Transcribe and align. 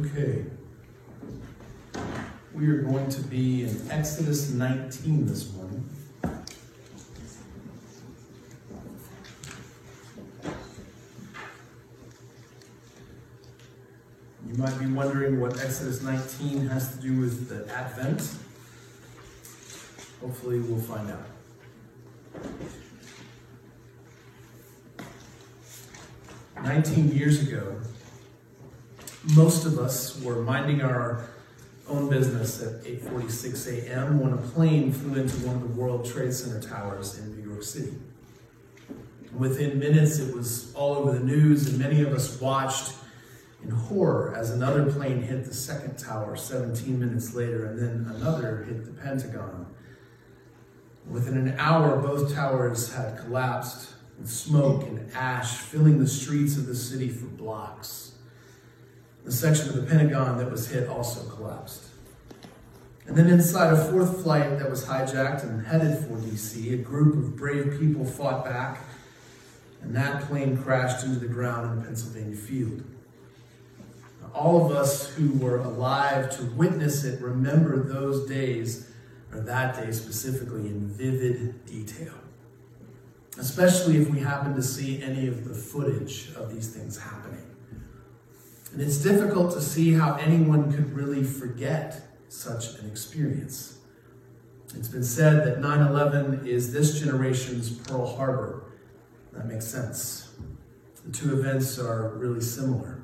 Okay. 0.00 0.44
We 2.54 2.68
are 2.68 2.82
going 2.82 3.08
to 3.08 3.20
be 3.22 3.64
in 3.64 3.90
Exodus 3.90 4.50
19 4.50 5.26
this 5.26 5.52
morning. 5.52 5.88
You 14.46 14.54
might 14.56 14.78
be 14.78 14.86
wondering 14.86 15.40
what 15.40 15.60
Exodus 15.60 16.00
19 16.02 16.68
has 16.68 16.94
to 16.94 17.02
do 17.02 17.20
with 17.20 17.48
the 17.48 17.72
Advent. 17.74 18.20
Hopefully, 20.20 20.60
we'll 20.60 20.80
find 20.80 21.10
out. 21.10 21.26
Nineteen 26.62 27.10
years 27.12 27.42
ago, 27.42 27.80
most 29.34 29.66
of 29.66 29.78
us 29.78 30.20
were 30.22 30.42
minding 30.42 30.80
our 30.80 31.28
own 31.88 32.08
business 32.08 32.62
at 32.62 32.82
8:46 32.84 33.66
a.m. 33.66 34.20
when 34.20 34.32
a 34.32 34.36
plane 34.36 34.92
flew 34.92 35.20
into 35.20 35.36
one 35.46 35.56
of 35.56 35.62
the 35.62 35.80
World 35.80 36.04
Trade 36.04 36.32
Center 36.32 36.60
towers 36.60 37.18
in 37.18 37.36
New 37.36 37.50
York 37.50 37.62
City. 37.62 37.94
Within 39.36 39.78
minutes, 39.78 40.18
it 40.18 40.34
was 40.34 40.72
all 40.74 40.96
over 40.96 41.12
the 41.12 41.24
news, 41.24 41.68
and 41.68 41.78
many 41.78 42.02
of 42.02 42.12
us 42.12 42.40
watched 42.40 42.94
in 43.62 43.70
horror 43.70 44.34
as 44.36 44.50
another 44.50 44.90
plane 44.90 45.22
hit 45.22 45.44
the 45.44 45.54
second 45.54 45.98
tower 45.98 46.36
17 46.36 46.98
minutes 46.98 47.34
later, 47.34 47.66
and 47.66 47.78
then 47.78 48.14
another 48.16 48.64
hit 48.64 48.84
the 48.84 48.92
Pentagon. 48.92 49.66
Within 51.06 51.36
an 51.36 51.54
hour, 51.58 52.00
both 52.00 52.34
towers 52.34 52.92
had 52.92 53.18
collapsed, 53.18 53.94
with 54.18 54.30
smoke 54.30 54.82
and 54.84 55.10
ash 55.14 55.58
filling 55.58 55.98
the 55.98 56.06
streets 56.06 56.56
of 56.56 56.66
the 56.66 56.74
city 56.74 57.08
for 57.08 57.26
blocks. 57.26 58.12
The 59.24 59.32
section 59.32 59.68
of 59.68 59.76
the 59.76 59.82
Pentagon 59.82 60.38
that 60.38 60.50
was 60.50 60.68
hit 60.68 60.88
also 60.88 61.28
collapsed. 61.28 61.84
And 63.06 63.16
then 63.16 63.28
inside 63.28 63.72
a 63.72 63.90
fourth 63.90 64.22
flight 64.22 64.58
that 64.58 64.68
was 64.68 64.84
hijacked 64.84 65.42
and 65.42 65.66
headed 65.66 65.98
for 65.98 66.16
DC, 66.18 66.74
a 66.74 66.76
group 66.76 67.14
of 67.14 67.36
brave 67.36 67.78
people 67.80 68.04
fought 68.04 68.44
back, 68.44 68.80
and 69.80 69.96
that 69.96 70.22
plane 70.24 70.56
crashed 70.62 71.04
into 71.04 71.18
the 71.18 71.26
ground 71.26 71.78
in 71.78 71.84
Pennsylvania 71.84 72.36
Field. 72.36 72.84
All 74.34 74.66
of 74.66 74.76
us 74.76 75.08
who 75.14 75.32
were 75.38 75.58
alive 75.58 76.30
to 76.36 76.44
witness 76.54 77.04
it 77.04 77.20
remember 77.22 77.82
those 77.82 78.28
days, 78.28 78.90
or 79.32 79.40
that 79.40 79.74
day 79.74 79.90
specifically, 79.90 80.66
in 80.66 80.86
vivid 80.86 81.64
detail. 81.64 82.12
Especially 83.38 83.96
if 83.96 84.10
we 84.10 84.18
happen 84.20 84.54
to 84.54 84.62
see 84.62 85.02
any 85.02 85.28
of 85.28 85.48
the 85.48 85.54
footage 85.54 86.30
of 86.36 86.52
these 86.52 86.68
things 86.68 86.98
happening. 86.98 87.37
And 88.78 88.86
it's 88.86 88.98
difficult 88.98 89.52
to 89.54 89.60
see 89.60 89.94
how 89.94 90.14
anyone 90.14 90.72
could 90.72 90.94
really 90.94 91.24
forget 91.24 92.00
such 92.28 92.78
an 92.78 92.88
experience. 92.88 93.78
It's 94.76 94.86
been 94.86 95.02
said 95.02 95.44
that 95.44 95.60
9 95.60 95.80
11 95.88 96.46
is 96.46 96.72
this 96.72 97.00
generation's 97.00 97.72
Pearl 97.72 98.06
Harbor. 98.06 98.62
That 99.32 99.46
makes 99.46 99.66
sense. 99.66 100.30
The 101.04 101.10
two 101.10 101.40
events 101.40 101.76
are 101.80 102.10
really 102.10 102.40
similar. 102.40 103.02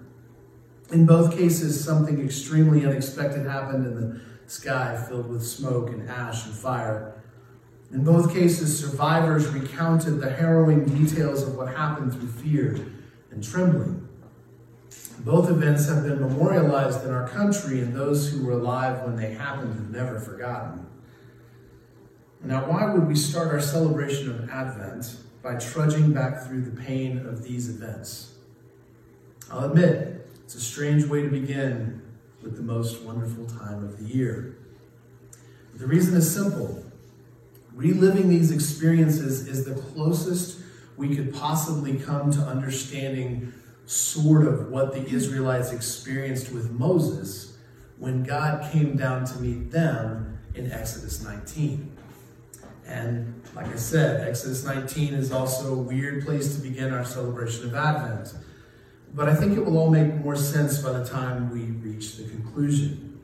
In 0.93 1.07
both 1.07 1.37
cases, 1.37 1.85
something 1.85 2.25
extremely 2.25 2.87
unexpected 2.87 3.45
happened 3.45 3.85
in 3.85 3.97
the 3.97 4.21
sky 4.47 5.05
filled 5.09 5.29
with 5.29 5.45
smoke 5.45 5.91
and 5.91 6.09
ash 6.09 6.47
and 6.47 6.55
fire. 6.55 7.21
In 7.91 8.05
both 8.05 8.33
cases, 8.33 8.79
survivors 8.79 9.49
recounted 9.49 10.21
the 10.21 10.31
harrowing 10.31 10.85
details 10.85 11.43
of 11.43 11.57
what 11.57 11.75
happened 11.75 12.13
through 12.13 12.29
fear 12.29 12.79
and 13.33 13.43
trembling. 13.43 14.04
Both 15.21 15.49
events 15.49 15.89
have 15.89 16.05
been 16.05 16.21
memorialized 16.21 17.05
in 17.05 17.11
our 17.11 17.29
country, 17.29 17.81
and 17.81 17.95
those 17.95 18.31
who 18.31 18.45
were 18.45 18.53
alive 18.53 19.03
when 19.03 19.17
they 19.17 19.33
happened 19.33 19.75
have 19.75 19.91
never 19.91 20.19
forgotten. 20.19 20.87
Now, 22.43 22.69
why 22.69 22.93
would 22.93 23.07
we 23.07 23.15
start 23.15 23.49
our 23.49 23.61
celebration 23.61 24.31
of 24.31 24.51
Advent 24.51 25.17
by 25.43 25.55
trudging 25.57 26.13
back 26.13 26.47
through 26.47 26.63
the 26.63 26.83
pain 26.83 27.25
of 27.27 27.43
these 27.43 27.71
events? 27.71 28.35
I'll 29.51 29.65
admit, 29.65 30.27
it's 30.45 30.55
a 30.55 30.61
strange 30.61 31.07
way 31.07 31.23
to 31.23 31.29
begin 31.29 32.03
with 32.43 32.57
the 32.57 32.63
most 32.63 33.03
wonderful 33.03 33.47
time 33.47 33.83
of 33.83 33.99
the 33.99 34.05
year. 34.05 34.57
The 35.75 35.87
reason 35.87 36.15
is 36.17 36.33
simple. 36.33 36.85
Reliving 37.73 38.29
these 38.29 38.51
experiences 38.51 39.49
is 39.49 39.65
the 39.65 39.75
closest 39.75 40.61
we 40.97 41.17
could 41.17 41.35
possibly 41.35 41.99
come 41.99 42.31
to 42.31 42.41
understanding 42.41 43.53
sort 43.87 44.47
of 44.47 44.71
what 44.71 44.93
the 44.93 45.07
Israelites 45.07 45.73
experienced 45.73 46.53
with 46.53 46.71
Moses 46.71 47.57
when 47.99 48.23
God 48.23 48.71
came 48.73 48.97
down 48.97 49.25
to 49.27 49.39
meet 49.39 49.71
them 49.71 50.39
in 50.55 50.71
Exodus 50.73 51.23
19. 51.23 51.91
And 52.87 53.43
like 53.55 53.69
I 53.69 53.77
said, 53.77 54.27
Exodus 54.29 54.65
19 54.65 55.15
is 55.15 55.33
also 55.33 55.75
a 55.75 55.77
weird 55.77 56.25
place 56.25 56.55
to 56.57 56.63
begin 56.63 56.93
our 56.93 57.05
celebration 57.05 57.67
of 57.67 57.75
Advent. 57.75 58.35
But 59.15 59.29
I 59.29 59.35
think 59.35 59.57
it 59.57 59.65
will 59.65 59.79
all 59.79 59.91
make 59.91 60.15
more 60.17 60.37
sense 60.37 60.79
by 60.79 60.93
the 60.93 61.05
time 61.05 61.51
we 61.51 61.63
reach 61.89 62.17
the 62.17 62.25
conclusion. 62.25 63.21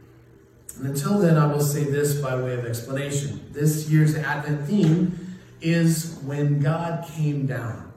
And 0.77 0.87
until 0.87 1.19
then, 1.19 1.37
I 1.37 1.47
will 1.47 1.61
say 1.61 1.85
this 1.85 2.21
by 2.21 2.41
way 2.41 2.55
of 2.55 2.65
explanation. 2.65 3.51
This 3.53 3.91
year's 3.91 4.17
Advent 4.17 4.67
theme 4.67 5.39
is 5.61 6.19
when 6.25 6.61
God 6.61 7.07
came 7.17 7.47
down. 7.47 7.90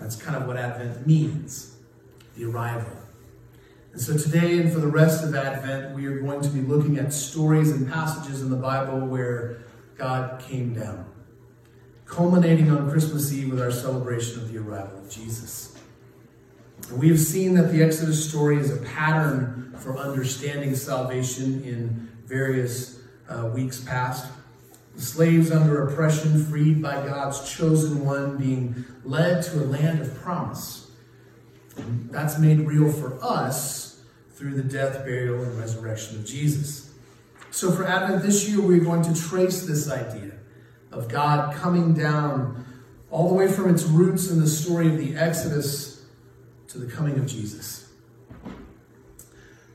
That's 0.00 0.16
kind 0.16 0.36
of 0.36 0.46
what 0.46 0.56
Advent 0.56 1.06
means 1.06 1.76
the 2.36 2.44
arrival. 2.44 2.90
And 3.92 4.00
so 4.00 4.16
today 4.16 4.58
and 4.58 4.72
for 4.72 4.78
the 4.78 4.86
rest 4.86 5.24
of 5.24 5.34
Advent, 5.34 5.94
we 5.94 6.06
are 6.06 6.20
going 6.20 6.40
to 6.42 6.48
be 6.48 6.60
looking 6.60 6.98
at 6.98 7.12
stories 7.12 7.70
and 7.70 7.88
passages 7.88 8.40
in 8.40 8.50
the 8.50 8.56
Bible 8.56 9.00
where 9.00 9.62
God 9.98 10.40
came 10.40 10.72
down, 10.72 11.06
culminating 12.06 12.70
on 12.70 12.88
Christmas 12.90 13.32
Eve 13.32 13.50
with 13.50 13.60
our 13.60 13.70
celebration 13.70 14.40
of 14.40 14.52
the 14.52 14.58
arrival 14.58 14.98
of 14.98 15.10
Jesus. 15.10 15.76
And 16.88 16.98
we 16.98 17.08
have 17.08 17.18
seen 17.18 17.54
that 17.54 17.72
the 17.72 17.82
Exodus 17.82 18.26
story 18.28 18.58
is 18.58 18.72
a 18.72 18.78
pattern 18.82 19.74
for 19.78 19.98
understanding 19.98 20.74
salvation 20.74 21.62
in 21.64 22.08
various 22.26 23.00
uh, 23.28 23.50
weeks 23.54 23.80
past. 23.80 24.30
Slaves 25.00 25.50
under 25.50 25.88
oppression, 25.88 26.44
freed 26.44 26.82
by 26.82 26.94
God's 27.06 27.50
chosen 27.50 28.04
one, 28.04 28.36
being 28.36 28.84
led 29.02 29.42
to 29.44 29.60
a 29.60 29.64
land 29.64 30.02
of 30.02 30.14
promise. 30.16 30.90
And 31.78 32.10
that's 32.10 32.38
made 32.38 32.60
real 32.60 32.92
for 32.92 33.18
us 33.22 34.02
through 34.34 34.54
the 34.54 34.62
death, 34.62 35.04
burial, 35.06 35.42
and 35.42 35.58
resurrection 35.58 36.18
of 36.18 36.26
Jesus. 36.26 36.92
So 37.50 37.72
for 37.72 37.86
Advent 37.86 38.22
this 38.22 38.46
year, 38.46 38.60
we're 38.60 38.84
going 38.84 39.02
to 39.02 39.14
trace 39.18 39.62
this 39.62 39.90
idea 39.90 40.32
of 40.92 41.08
God 41.08 41.54
coming 41.54 41.94
down 41.94 42.66
all 43.10 43.28
the 43.28 43.34
way 43.34 43.50
from 43.50 43.70
its 43.70 43.84
roots 43.84 44.30
in 44.30 44.38
the 44.38 44.46
story 44.46 44.88
of 44.88 44.98
the 44.98 45.16
Exodus 45.16 46.04
to 46.68 46.78
the 46.78 46.92
coming 46.92 47.16
of 47.18 47.26
Jesus. 47.26 47.88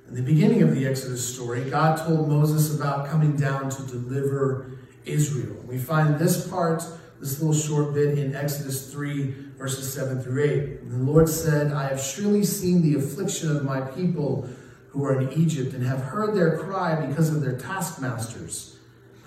In 0.07 0.13
the 0.13 0.21
beginning 0.21 0.61
of 0.61 0.75
the 0.75 0.85
Exodus 0.85 1.33
story, 1.33 1.67
God 1.67 1.97
told 1.97 2.29
Moses 2.29 2.79
about 2.79 3.09
coming 3.09 3.35
down 3.35 3.71
to 3.71 3.83
deliver 3.83 4.71
Israel. 5.05 5.55
We 5.67 5.77
find 5.77 6.19
this 6.19 6.47
part, 6.47 6.83
this 7.19 7.39
little 7.39 7.55
short 7.55 7.93
bit 7.93 8.17
in 8.17 8.35
Exodus 8.35 8.91
3, 8.91 9.31
verses 9.57 9.91
7 9.93 10.21
through 10.21 10.43
8. 10.43 10.81
And 10.81 10.91
the 10.91 11.11
Lord 11.11 11.29
said, 11.29 11.71
I 11.71 11.87
have 11.87 12.01
surely 12.01 12.43
seen 12.43 12.81
the 12.81 12.97
affliction 12.97 13.55
of 13.55 13.63
my 13.63 13.81
people 13.81 14.49
who 14.89 15.05
are 15.05 15.19
in 15.19 15.31
Egypt 15.33 15.73
and 15.73 15.85
have 15.85 15.99
heard 15.99 16.35
their 16.35 16.57
cry 16.57 17.05
because 17.05 17.29
of 17.29 17.41
their 17.41 17.57
taskmasters. 17.57 18.77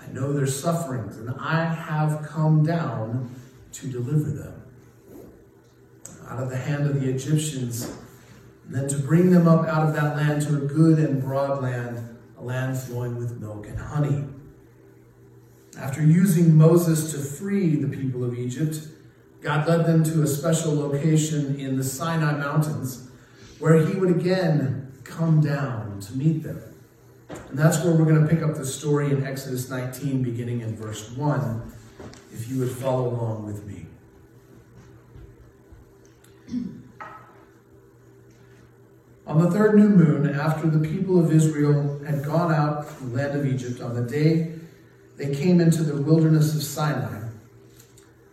I 0.01 0.11
know 0.11 0.33
their 0.33 0.47
sufferings, 0.47 1.17
and 1.17 1.29
I 1.39 1.63
have 1.65 2.23
come 2.27 2.63
down 2.63 3.35
to 3.73 3.87
deliver 3.87 4.31
them 4.31 4.59
out 6.29 6.41
of 6.41 6.49
the 6.49 6.57
hand 6.57 6.85
of 6.85 7.01
the 7.01 7.09
Egyptians, 7.09 7.91
and 8.65 8.75
then 8.75 8.87
to 8.87 8.97
bring 8.99 9.31
them 9.31 9.47
up 9.47 9.67
out 9.67 9.87
of 9.87 9.95
that 9.95 10.15
land 10.15 10.41
to 10.43 10.57
a 10.57 10.59
good 10.59 10.99
and 10.99 11.21
broad 11.21 11.61
land, 11.61 12.17
a 12.37 12.43
land 12.43 12.77
flowing 12.77 13.17
with 13.17 13.39
milk 13.39 13.67
and 13.67 13.79
honey. 13.79 14.23
After 15.79 16.03
using 16.03 16.57
Moses 16.57 17.11
to 17.13 17.17
free 17.17 17.77
the 17.77 17.87
people 17.87 18.25
of 18.25 18.37
Egypt, 18.37 18.79
God 19.41 19.65
led 19.65 19.85
them 19.85 20.03
to 20.03 20.23
a 20.23 20.27
special 20.27 20.75
location 20.75 21.57
in 21.57 21.77
the 21.77 21.83
Sinai 21.83 22.37
Mountains 22.37 23.09
where 23.59 23.85
he 23.85 23.95
would 23.95 24.09
again 24.09 24.91
come 25.05 25.39
down 25.39 26.01
to 26.01 26.17
meet 26.17 26.43
them. 26.43 26.61
And 27.29 27.57
that's 27.57 27.81
where 27.83 27.93
we're 27.93 28.05
going 28.05 28.21
to 28.21 28.27
pick 28.27 28.43
up 28.43 28.55
the 28.55 28.65
story 28.65 29.11
in 29.11 29.25
Exodus 29.25 29.69
19, 29.69 30.21
beginning 30.21 30.61
in 30.61 30.75
verse 30.75 31.11
1, 31.11 31.73
if 32.33 32.49
you 32.49 32.59
would 32.59 32.71
follow 32.71 33.07
along 33.07 33.45
with 33.45 33.65
me. 33.65 33.85
On 39.25 39.39
the 39.41 39.49
third 39.49 39.75
new 39.75 39.89
moon, 39.89 40.29
after 40.29 40.69
the 40.69 40.85
people 40.85 41.23
of 41.23 41.31
Israel 41.31 42.01
had 42.05 42.25
gone 42.25 42.51
out 42.51 42.89
from 42.89 43.11
the 43.11 43.17
land 43.17 43.39
of 43.39 43.45
Egypt, 43.45 43.79
on 43.79 43.93
the 43.95 44.01
day 44.01 44.58
they 45.19 45.35
came 45.35 45.59
into 45.59 45.83
the 45.83 46.01
wilderness 46.01 46.55
of 46.55 46.63
Sinai. 46.63 47.27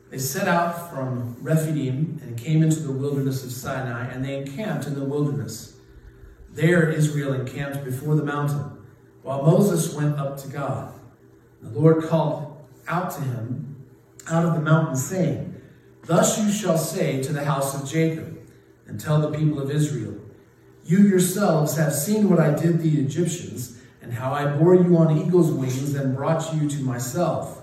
They 0.09 0.19
set 0.19 0.47
out 0.47 0.89
from 0.89 1.37
Rephidim 1.43 2.21
and 2.23 2.39
came 2.39 2.63
into 2.63 2.79
the 2.79 2.93
wilderness 2.93 3.45
of 3.45 3.51
Sinai, 3.51 4.07
and 4.07 4.25
they 4.25 4.37
encamped 4.37 4.87
in 4.87 4.95
the 4.95 5.05
wilderness. 5.05 5.77
There 6.53 6.89
Israel 6.89 7.33
encamped 7.33 7.85
before 7.85 8.15
the 8.15 8.23
mountain, 8.23 8.71
while 9.23 9.43
Moses 9.43 9.93
went 9.95 10.17
up 10.17 10.39
to 10.39 10.49
God. 10.49 10.95
The 11.61 11.77
Lord 11.77 12.05
called 12.05 12.57
out 12.87 13.11
to 13.17 13.21
him 13.21 13.85
out 14.31 14.45
of 14.45 14.55
the 14.55 14.61
mountain, 14.61 14.95
saying, 14.95 15.61
Thus 16.05 16.39
you 16.39 16.53
shall 16.53 16.79
say 16.79 17.21
to 17.21 17.33
the 17.33 17.45
house 17.45 17.75
of 17.75 17.91
Jacob, 17.91 18.39
and 18.87 19.01
tell 19.01 19.21
the 19.21 19.37
people 19.37 19.61
of 19.61 19.73
Israel, 19.73 20.21
You 20.85 20.99
yourselves 20.99 21.77
have 21.77 21.93
seen 21.93 22.31
what 22.31 22.39
I 22.39 22.55
did 22.55 22.79
the 22.79 23.01
Egyptians, 23.01 23.76
how 24.17 24.33
I 24.33 24.47
bore 24.47 24.75
you 24.75 24.97
on 24.97 25.17
eagle's 25.19 25.53
wings 25.53 25.95
and 25.95 26.17
brought 26.17 26.55
you 26.55 26.69
to 26.69 26.83
myself. 26.83 27.63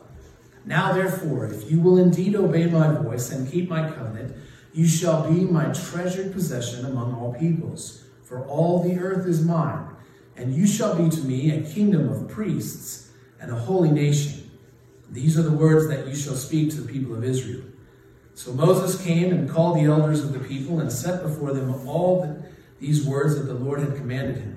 Now 0.65 0.94
therefore, 0.94 1.47
if 1.47 1.69
you 1.69 1.81
will 1.81 1.97
indeed 1.97 2.35
obey 2.35 2.67
my 2.67 2.94
voice 2.94 3.31
and 3.31 3.51
keep 3.51 3.69
my 3.69 3.89
covenant, 3.89 4.35
you 4.73 4.88
shall 4.88 5.29
be 5.29 5.41
my 5.41 5.65
treasured 5.73 6.31
possession 6.31 6.85
among 6.85 7.13
all 7.13 7.33
peoples, 7.33 8.03
for 8.23 8.45
all 8.47 8.81
the 8.81 8.97
earth 9.00 9.27
is 9.27 9.44
mine, 9.44 9.88
and 10.35 10.55
you 10.55 10.65
shall 10.65 10.95
be 10.95 11.09
to 11.09 11.21
me 11.21 11.51
a 11.51 11.61
kingdom 11.61 12.09
of 12.09 12.29
priests 12.29 13.11
and 13.39 13.51
a 13.51 13.55
holy 13.55 13.91
nation. 13.91 14.50
These 15.11 15.38
are 15.38 15.44
the 15.44 15.51
words 15.51 15.89
that 15.89 16.07
you 16.07 16.15
shall 16.15 16.35
speak 16.35 16.71
to 16.71 16.81
the 16.81 16.91
people 16.91 17.15
of 17.15 17.23
Israel. 17.23 17.61
So 18.35 18.51
Moses 18.51 19.03
came 19.03 19.31
and 19.31 19.50
called 19.50 19.77
the 19.77 19.83
elders 19.83 20.23
of 20.23 20.33
the 20.33 20.39
people 20.39 20.79
and 20.79 20.91
set 20.91 21.21
before 21.21 21.53
them 21.53 21.88
all 21.88 22.21
the, 22.21 22.44
these 22.79 23.05
words 23.05 23.35
that 23.35 23.44
the 23.44 23.53
Lord 23.53 23.81
had 23.81 23.95
commanded 23.95 24.38
him. 24.38 24.52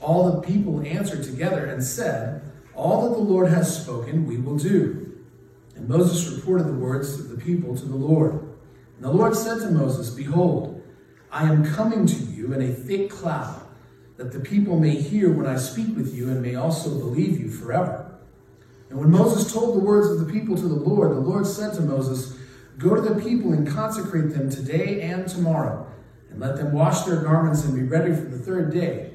All 0.00 0.32
the 0.32 0.46
people 0.46 0.80
answered 0.80 1.24
together 1.24 1.66
and 1.66 1.82
said, 1.82 2.42
All 2.74 3.08
that 3.08 3.16
the 3.16 3.22
Lord 3.22 3.50
has 3.50 3.82
spoken, 3.82 4.26
we 4.26 4.36
will 4.36 4.56
do. 4.56 5.18
And 5.74 5.88
Moses 5.88 6.34
reported 6.34 6.66
the 6.66 6.72
words 6.72 7.18
of 7.18 7.30
the 7.30 7.36
people 7.36 7.76
to 7.76 7.84
the 7.84 7.96
Lord. 7.96 8.32
And 8.96 9.04
the 9.04 9.12
Lord 9.12 9.36
said 9.36 9.58
to 9.60 9.70
Moses, 9.70 10.10
Behold, 10.10 10.82
I 11.30 11.44
am 11.44 11.64
coming 11.64 12.06
to 12.06 12.16
you 12.16 12.52
in 12.52 12.62
a 12.62 12.72
thick 12.72 13.10
cloud, 13.10 13.62
that 14.16 14.32
the 14.32 14.40
people 14.40 14.78
may 14.78 14.96
hear 15.00 15.32
when 15.32 15.46
I 15.46 15.56
speak 15.56 15.96
with 15.96 16.14
you 16.14 16.30
and 16.30 16.42
may 16.42 16.54
also 16.54 16.90
believe 16.98 17.38
you 17.38 17.50
forever. 17.50 18.08
And 18.90 18.98
when 18.98 19.10
Moses 19.10 19.52
told 19.52 19.76
the 19.76 19.84
words 19.84 20.08
of 20.08 20.26
the 20.26 20.32
people 20.32 20.56
to 20.56 20.68
the 20.68 20.74
Lord, 20.74 21.10
the 21.10 21.20
Lord 21.20 21.46
said 21.46 21.74
to 21.74 21.82
Moses, 21.82 22.36
Go 22.78 22.94
to 22.94 23.00
the 23.00 23.20
people 23.20 23.52
and 23.52 23.68
consecrate 23.68 24.30
them 24.30 24.50
today 24.50 25.02
and 25.02 25.28
tomorrow, 25.28 25.86
and 26.30 26.40
let 26.40 26.56
them 26.56 26.72
wash 26.72 27.02
their 27.02 27.22
garments 27.22 27.64
and 27.64 27.74
be 27.74 27.82
ready 27.82 28.14
for 28.14 28.22
the 28.22 28.38
third 28.38 28.72
day. 28.72 29.12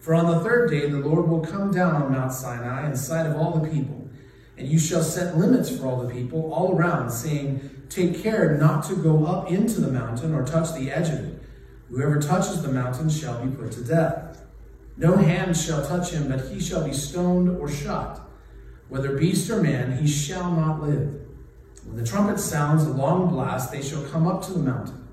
For 0.00 0.14
on 0.14 0.26
the 0.26 0.40
third 0.40 0.70
day 0.70 0.88
the 0.88 0.98
Lord 0.98 1.28
will 1.28 1.40
come 1.40 1.72
down 1.72 2.00
on 2.00 2.12
Mount 2.12 2.32
Sinai 2.32 2.88
in 2.88 2.96
sight 2.96 3.26
of 3.26 3.36
all 3.36 3.58
the 3.58 3.68
people, 3.68 4.08
and 4.56 4.68
you 4.68 4.78
shall 4.78 5.02
set 5.02 5.36
limits 5.36 5.68
for 5.68 5.86
all 5.86 6.02
the 6.02 6.12
people 6.12 6.52
all 6.52 6.76
around, 6.76 7.10
saying, 7.10 7.70
Take 7.88 8.22
care 8.22 8.56
not 8.56 8.84
to 8.86 8.96
go 8.96 9.26
up 9.26 9.50
into 9.50 9.80
the 9.80 9.90
mountain 9.90 10.34
or 10.34 10.44
touch 10.44 10.74
the 10.74 10.90
edge 10.90 11.08
of 11.08 11.24
it. 11.24 11.42
Whoever 11.88 12.20
touches 12.20 12.62
the 12.62 12.72
mountain 12.72 13.08
shall 13.08 13.44
be 13.44 13.54
put 13.54 13.72
to 13.72 13.84
death. 13.84 14.42
No 14.96 15.16
hand 15.16 15.56
shall 15.56 15.86
touch 15.86 16.10
him, 16.10 16.28
but 16.28 16.48
he 16.48 16.60
shall 16.60 16.84
be 16.84 16.92
stoned 16.92 17.48
or 17.60 17.68
shot. 17.68 18.28
Whether 18.88 19.16
beast 19.16 19.50
or 19.50 19.62
man, 19.62 19.98
he 19.98 20.06
shall 20.06 20.50
not 20.50 20.82
live. 20.82 21.20
When 21.84 21.96
the 21.96 22.06
trumpet 22.06 22.40
sounds 22.40 22.84
a 22.84 22.90
long 22.90 23.28
blast, 23.28 23.70
they 23.70 23.82
shall 23.82 24.02
come 24.04 24.26
up 24.26 24.42
to 24.46 24.52
the 24.52 24.58
mountain. 24.58 25.05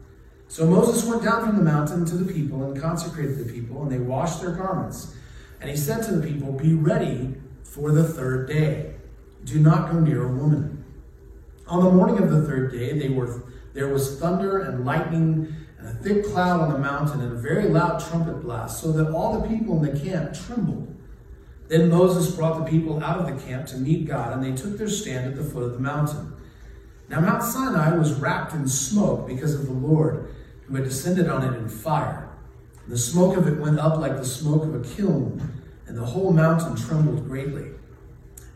So 0.47 0.67
Moses 0.67 1.03
went 1.05 1.23
down 1.23 1.45
from 1.45 1.57
the 1.57 1.63
mountain 1.63 2.05
to 2.05 2.15
the 2.15 2.31
people 2.31 2.63
and 2.63 2.79
consecrated 2.79 3.39
the 3.39 3.51
people, 3.51 3.81
and 3.81 3.91
they 3.91 3.97
washed 3.97 4.41
their 4.41 4.51
garments. 4.51 5.15
And 5.59 5.69
he 5.69 5.75
said 5.75 6.03
to 6.03 6.15
the 6.15 6.27
people, 6.27 6.51
Be 6.51 6.73
ready 6.73 7.35
for 7.63 7.91
the 7.91 8.03
third 8.03 8.47
day. 8.47 8.93
Do 9.45 9.59
not 9.59 9.91
go 9.91 9.99
near 9.99 10.23
a 10.23 10.27
woman. 10.27 10.83
On 11.67 11.83
the 11.83 11.91
morning 11.91 12.19
of 12.19 12.29
the 12.29 12.45
third 12.45 12.71
day, 12.71 12.97
they 12.97 13.09
were, 13.09 13.43
there 13.73 13.87
was 13.87 14.19
thunder 14.19 14.59
and 14.59 14.85
lightning 14.85 15.55
and 15.79 15.87
a 15.87 15.93
thick 15.93 16.25
cloud 16.25 16.61
on 16.61 16.71
the 16.71 16.79
mountain 16.79 17.21
and 17.21 17.33
a 17.33 17.35
very 17.35 17.67
loud 17.67 17.99
trumpet 17.99 18.41
blast, 18.41 18.81
so 18.81 18.91
that 18.91 19.11
all 19.11 19.39
the 19.39 19.47
people 19.47 19.83
in 19.83 19.93
the 19.93 19.99
camp 19.99 20.33
trembled. 20.33 20.93
Then 21.67 21.89
Moses 21.89 22.35
brought 22.35 22.63
the 22.63 22.69
people 22.69 23.03
out 23.03 23.19
of 23.19 23.25
the 23.25 23.45
camp 23.45 23.67
to 23.67 23.77
meet 23.77 24.05
God, 24.05 24.33
and 24.33 24.43
they 24.43 24.51
took 24.51 24.77
their 24.77 24.89
stand 24.89 25.25
at 25.25 25.35
the 25.35 25.43
foot 25.43 25.63
of 25.63 25.73
the 25.73 25.79
mountain. 25.79 26.33
Now, 27.09 27.19
Mount 27.19 27.43
Sinai 27.43 27.95
was 27.95 28.13
wrapped 28.13 28.53
in 28.53 28.67
smoke 28.67 29.27
because 29.27 29.53
of 29.55 29.65
the 29.65 29.73
Lord 29.73 30.33
who 30.65 30.75
had 30.75 30.85
descended 30.85 31.29
on 31.29 31.43
it 31.43 31.57
in 31.57 31.67
fire. 31.67 32.29
The 32.87 32.97
smoke 32.97 33.37
of 33.37 33.47
it 33.47 33.59
went 33.59 33.79
up 33.79 33.97
like 33.97 34.17
the 34.17 34.25
smoke 34.25 34.63
of 34.63 34.75
a 34.75 34.95
kiln, 34.95 35.41
and 35.87 35.97
the 35.97 36.05
whole 36.05 36.33
mountain 36.33 36.75
trembled 36.75 37.27
greatly. 37.27 37.71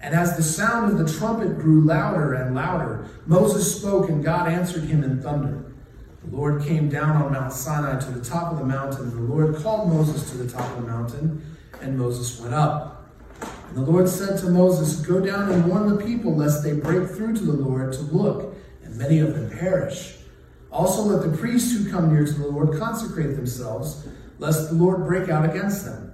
And 0.02 0.14
as 0.14 0.38
the 0.38 0.44
sound 0.44 0.92
of 0.92 0.98
the 0.98 1.18
trumpet 1.18 1.58
grew 1.60 1.82
louder 1.82 2.34
and 2.34 2.56
louder, 2.56 3.08
Moses 3.26 3.80
spoke, 3.80 4.10
and 4.10 4.24
God 4.24 4.48
answered 4.50 4.84
him 4.84 5.04
in 5.04 5.22
thunder. 5.22 5.66
The 6.24 6.36
Lord 6.36 6.64
came 6.64 6.90
down 6.90 7.22
on 7.22 7.32
Mount 7.32 7.54
Sinai 7.54 8.00
to 8.00 8.12
the 8.12 8.24
top 8.24 8.52
of 8.52 8.60
the 8.60 8.66
mountain, 8.66 9.04
and 9.10 9.30
the 9.30 9.34
Lord 9.34 9.56
called 9.58 9.90
Moses 9.90 10.30
to 10.32 10.38
the 10.38 10.50
top 10.50 10.70
of 10.78 10.84
the 10.84 10.92
mountain, 10.92 11.58
and 11.82 11.98
Moses 11.98 12.40
went 12.40 12.54
up. 12.54 12.97
The 13.78 13.84
Lord 13.84 14.10
said 14.10 14.40
to 14.40 14.50
Moses, 14.50 15.06
Go 15.06 15.20
down 15.20 15.52
and 15.52 15.68
warn 15.68 15.88
the 15.88 16.04
people, 16.04 16.36
lest 16.36 16.64
they 16.64 16.74
break 16.74 17.10
through 17.10 17.36
to 17.36 17.44
the 17.44 17.54
Lord 17.54 17.94
to 17.94 18.02
look, 18.02 18.56
and 18.84 18.98
many 18.98 19.20
of 19.20 19.36
them 19.36 19.52
perish. 19.52 20.16
Also, 20.72 21.04
let 21.04 21.22
the 21.22 21.38
priests 21.38 21.72
who 21.78 21.88
come 21.88 22.12
near 22.12 22.26
to 22.26 22.34
the 22.34 22.48
Lord 22.48 22.80
consecrate 22.80 23.36
themselves, 23.36 24.08
lest 24.40 24.70
the 24.70 24.76
Lord 24.76 25.06
break 25.06 25.30
out 25.30 25.48
against 25.48 25.86
them. 25.86 26.12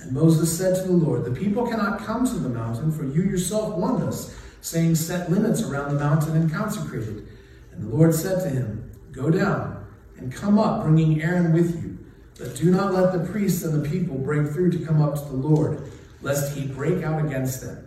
And 0.00 0.12
Moses 0.12 0.56
said 0.56 0.76
to 0.76 0.82
the 0.84 0.96
Lord, 0.96 1.26
The 1.26 1.38
people 1.38 1.66
cannot 1.66 1.98
come 1.98 2.26
to 2.26 2.36
the 2.36 2.48
mountain, 2.48 2.90
for 2.90 3.04
you 3.04 3.22
yourself 3.24 3.76
warned 3.76 4.02
us, 4.02 4.34
saying, 4.62 4.94
Set 4.94 5.30
limits 5.30 5.60
around 5.60 5.92
the 5.92 6.00
mountain 6.00 6.34
and 6.34 6.50
consecrate 6.50 7.06
it. 7.06 7.24
And 7.72 7.86
the 7.86 7.94
Lord 7.94 8.14
said 8.14 8.42
to 8.44 8.48
him, 8.48 8.90
Go 9.12 9.28
down 9.28 9.84
and 10.16 10.32
come 10.32 10.58
up, 10.58 10.84
bringing 10.84 11.20
Aaron 11.20 11.52
with 11.52 11.84
you. 11.84 11.98
But 12.38 12.56
do 12.56 12.70
not 12.70 12.94
let 12.94 13.12
the 13.12 13.30
priests 13.30 13.62
and 13.62 13.84
the 13.84 13.86
people 13.86 14.16
break 14.16 14.48
through 14.52 14.70
to 14.70 14.78
come 14.78 15.02
up 15.02 15.16
to 15.16 15.24
the 15.24 15.36
Lord 15.36 15.86
lest 16.24 16.56
he 16.56 16.66
break 16.66 17.04
out 17.04 17.24
against 17.24 17.60
them. 17.60 17.86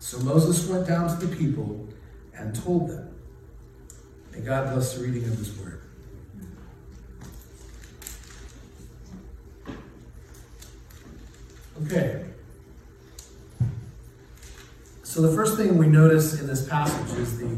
So 0.00 0.18
Moses 0.20 0.66
went 0.66 0.88
down 0.88 1.08
to 1.08 1.26
the 1.26 1.36
people 1.36 1.86
and 2.34 2.54
told 2.54 2.88
them. 2.88 3.14
May 4.32 4.40
God 4.40 4.72
bless 4.72 4.94
the 4.94 5.04
reading 5.04 5.22
of 5.24 5.38
his 5.38 5.56
word. 5.58 5.82
Okay. 11.86 12.24
So 15.02 15.20
the 15.20 15.32
first 15.36 15.56
thing 15.56 15.76
we 15.76 15.86
notice 15.86 16.40
in 16.40 16.46
this 16.46 16.66
passage 16.66 17.18
is 17.18 17.38
the 17.38 17.56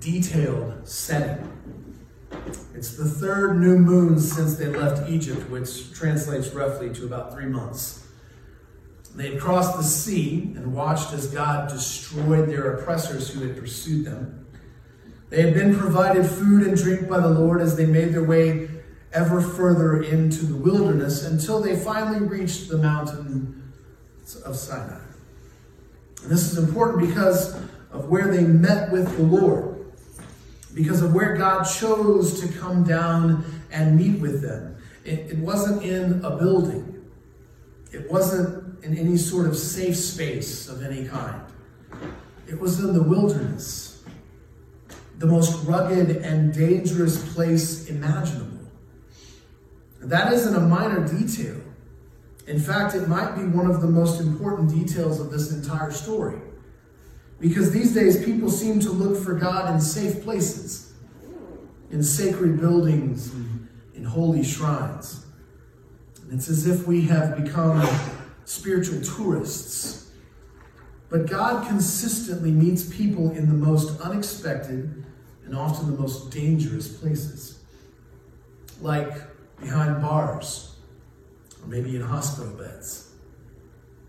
detailed 0.00 0.88
setting. 0.88 1.52
It's 2.74 2.96
the 2.96 3.04
third 3.04 3.60
new 3.60 3.78
moon 3.78 4.18
since 4.18 4.56
they 4.56 4.66
left 4.68 5.08
Egypt, 5.08 5.50
which 5.50 5.92
translates 5.92 6.48
roughly 6.48 6.92
to 6.94 7.04
about 7.04 7.32
three 7.34 7.46
months. 7.46 8.05
They 9.16 9.32
had 9.32 9.40
crossed 9.40 9.78
the 9.78 9.82
sea 9.82 10.52
and 10.56 10.74
watched 10.74 11.14
as 11.14 11.28
God 11.28 11.70
destroyed 11.70 12.50
their 12.50 12.74
oppressors 12.74 13.30
who 13.30 13.40
had 13.40 13.56
pursued 13.56 14.04
them. 14.04 14.46
They 15.30 15.40
had 15.40 15.54
been 15.54 15.76
provided 15.76 16.26
food 16.26 16.66
and 16.66 16.76
drink 16.76 17.08
by 17.08 17.20
the 17.20 17.28
Lord 17.28 17.62
as 17.62 17.76
they 17.76 17.86
made 17.86 18.12
their 18.12 18.24
way 18.24 18.68
ever 19.14 19.40
further 19.40 20.02
into 20.02 20.44
the 20.44 20.56
wilderness 20.56 21.24
until 21.24 21.62
they 21.62 21.76
finally 21.76 22.26
reached 22.26 22.68
the 22.68 22.76
mountain 22.76 23.72
of 24.44 24.54
Sinai. 24.54 25.00
And 26.22 26.30
this 26.30 26.52
is 26.52 26.58
important 26.58 27.08
because 27.08 27.54
of 27.92 28.10
where 28.10 28.30
they 28.30 28.42
met 28.42 28.92
with 28.92 29.16
the 29.16 29.22
Lord, 29.22 29.86
because 30.74 31.00
of 31.00 31.14
where 31.14 31.36
God 31.36 31.64
chose 31.64 32.38
to 32.42 32.48
come 32.58 32.84
down 32.84 33.44
and 33.70 33.96
meet 33.96 34.20
with 34.20 34.42
them. 34.42 34.76
It, 35.04 35.30
it 35.30 35.38
wasn't 35.38 35.82
in 35.82 36.22
a 36.22 36.36
building, 36.36 37.02
it 37.92 38.10
wasn't 38.10 38.65
in 38.82 38.96
any 38.96 39.16
sort 39.16 39.46
of 39.46 39.56
safe 39.56 39.96
space 39.96 40.68
of 40.68 40.82
any 40.82 41.06
kind. 41.06 41.40
It 42.48 42.58
was 42.58 42.80
in 42.80 42.92
the 42.92 43.02
wilderness, 43.02 44.04
the 45.18 45.26
most 45.26 45.64
rugged 45.64 46.16
and 46.18 46.52
dangerous 46.54 47.32
place 47.34 47.88
imaginable. 47.88 48.58
That 50.00 50.32
isn't 50.32 50.54
a 50.54 50.60
minor 50.60 51.06
detail. 51.06 51.60
In 52.46 52.60
fact, 52.60 52.94
it 52.94 53.08
might 53.08 53.34
be 53.34 53.42
one 53.42 53.68
of 53.68 53.80
the 53.80 53.88
most 53.88 54.20
important 54.20 54.70
details 54.70 55.20
of 55.20 55.30
this 55.30 55.52
entire 55.52 55.90
story. 55.90 56.38
Because 57.40 57.72
these 57.72 57.92
days, 57.92 58.24
people 58.24 58.50
seem 58.50 58.78
to 58.80 58.90
look 58.90 59.22
for 59.22 59.34
God 59.34 59.74
in 59.74 59.80
safe 59.80 60.22
places, 60.22 60.94
in 61.90 62.02
sacred 62.02 62.60
buildings, 62.60 63.32
in 63.94 64.04
holy 64.04 64.44
shrines. 64.44 65.26
And 66.22 66.32
it's 66.32 66.48
as 66.48 66.66
if 66.66 66.86
we 66.86 67.02
have 67.02 67.42
become 67.42 67.80
spiritual 68.46 69.02
tourists. 69.02 70.10
But 71.10 71.28
God 71.28 71.66
consistently 71.68 72.50
meets 72.50 72.84
people 72.84 73.30
in 73.32 73.46
the 73.48 73.54
most 73.54 74.00
unexpected 74.00 75.04
and 75.44 75.54
often 75.54 75.90
the 75.90 76.00
most 76.00 76.30
dangerous 76.30 76.88
places, 76.88 77.60
like 78.80 79.12
behind 79.60 80.00
bars 80.00 80.76
or 81.62 81.68
maybe 81.68 81.94
in 81.94 82.02
hospital 82.02 82.52
beds. 82.54 83.10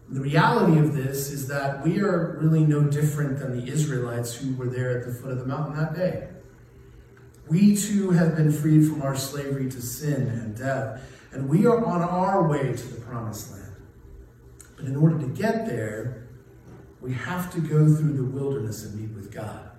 The 0.10 0.22
reality 0.22 0.79
of 0.79 0.96
this 0.96 1.32
is 1.32 1.50
that 1.50 1.84
we 1.84 2.00
are 2.00 2.38
really 2.39 2.65
no 2.65 2.84
different 2.84 3.39
than 3.39 3.60
the 3.60 3.72
Israelites 3.72 4.34
who 4.34 4.56
were 4.56 4.67
there 4.67 4.98
at 4.98 5.06
the 5.06 5.13
foot 5.13 5.32
of 5.32 5.39
the 5.39 5.46
mountain 5.46 5.77
that 5.77 5.94
day. 5.94 6.29
We 7.50 7.75
too 7.75 8.12
have 8.12 8.36
been 8.36 8.51
freed 8.51 8.88
from 8.88 9.01
our 9.01 9.15
slavery 9.15 9.70
to 9.70 9.82
sin 9.82 10.27
and 10.27 10.58
death 10.58 11.01
and 11.32 11.50
we 11.50 11.65
are 11.65 11.84
on 11.86 12.01
our 12.01 12.48
way 12.48 12.74
to 12.74 12.88
the 12.88 13.01
promised 13.01 13.51
land. 13.51 13.56
But 14.77 14.86
in 14.86 14.96
order 14.96 15.19
to 15.19 15.27
get 15.27 15.65
there, 15.65 16.27
we 17.01 17.13
have 17.13 17.51
to 17.53 17.60
go 17.60 17.93
through 17.93 18.13
the 18.13 18.24
wilderness 18.24 18.86
and 18.86 19.00
meet 19.00 19.15
with 19.15 19.31
God, 19.31 19.69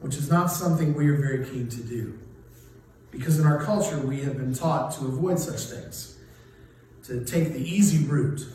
which 0.00 0.16
is 0.16 0.30
not 0.30 0.46
something 0.46 0.94
we 0.94 1.08
are 1.08 1.16
very 1.16 1.44
keen 1.44 1.68
to 1.68 1.82
do. 1.82 2.18
Because 3.10 3.38
in 3.38 3.46
our 3.46 3.62
culture, 3.62 3.98
we 3.98 4.20
have 4.20 4.36
been 4.36 4.54
taught 4.54 4.92
to 4.98 5.06
avoid 5.06 5.38
such 5.38 5.64
things, 5.64 6.18
to 7.04 7.24
take 7.24 7.52
the 7.52 7.60
easy 7.60 8.06
route, 8.06 8.46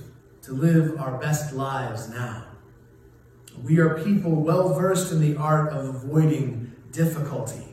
to 0.44 0.54
live 0.54 1.00
our 1.00 1.18
best 1.18 1.54
lives 1.54 2.10
now. 2.10 2.46
We 3.64 3.80
are 3.80 4.04
people 4.04 4.32
well 4.32 4.74
versed 4.74 5.12
in 5.12 5.20
the 5.20 5.36
art 5.36 5.74
of 5.74 5.86
avoiding 5.86 6.72
difficulty. 6.92 7.64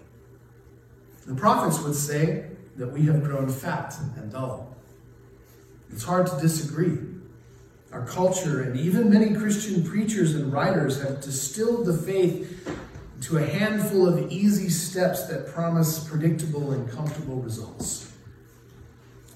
The 1.26 1.34
prophets 1.34 1.80
would 1.82 1.94
say 1.94 2.50
that 2.76 2.88
we 2.88 3.02
have 3.02 3.22
grown 3.22 3.48
fat 3.48 3.94
and 4.16 4.32
dull. 4.32 4.76
It's 5.90 6.04
hard 6.04 6.26
to 6.26 6.40
disagree. 6.40 6.98
Our 7.94 8.04
culture 8.06 8.62
and 8.62 8.76
even 8.76 9.08
many 9.08 9.34
Christian 9.34 9.84
preachers 9.84 10.34
and 10.34 10.52
writers 10.52 11.00
have 11.00 11.20
distilled 11.20 11.86
the 11.86 11.96
faith 11.96 12.68
to 13.20 13.38
a 13.38 13.46
handful 13.46 14.08
of 14.08 14.32
easy 14.32 14.68
steps 14.68 15.28
that 15.28 15.46
promise 15.46 16.00
predictable 16.00 16.72
and 16.72 16.90
comfortable 16.90 17.36
results. 17.36 18.12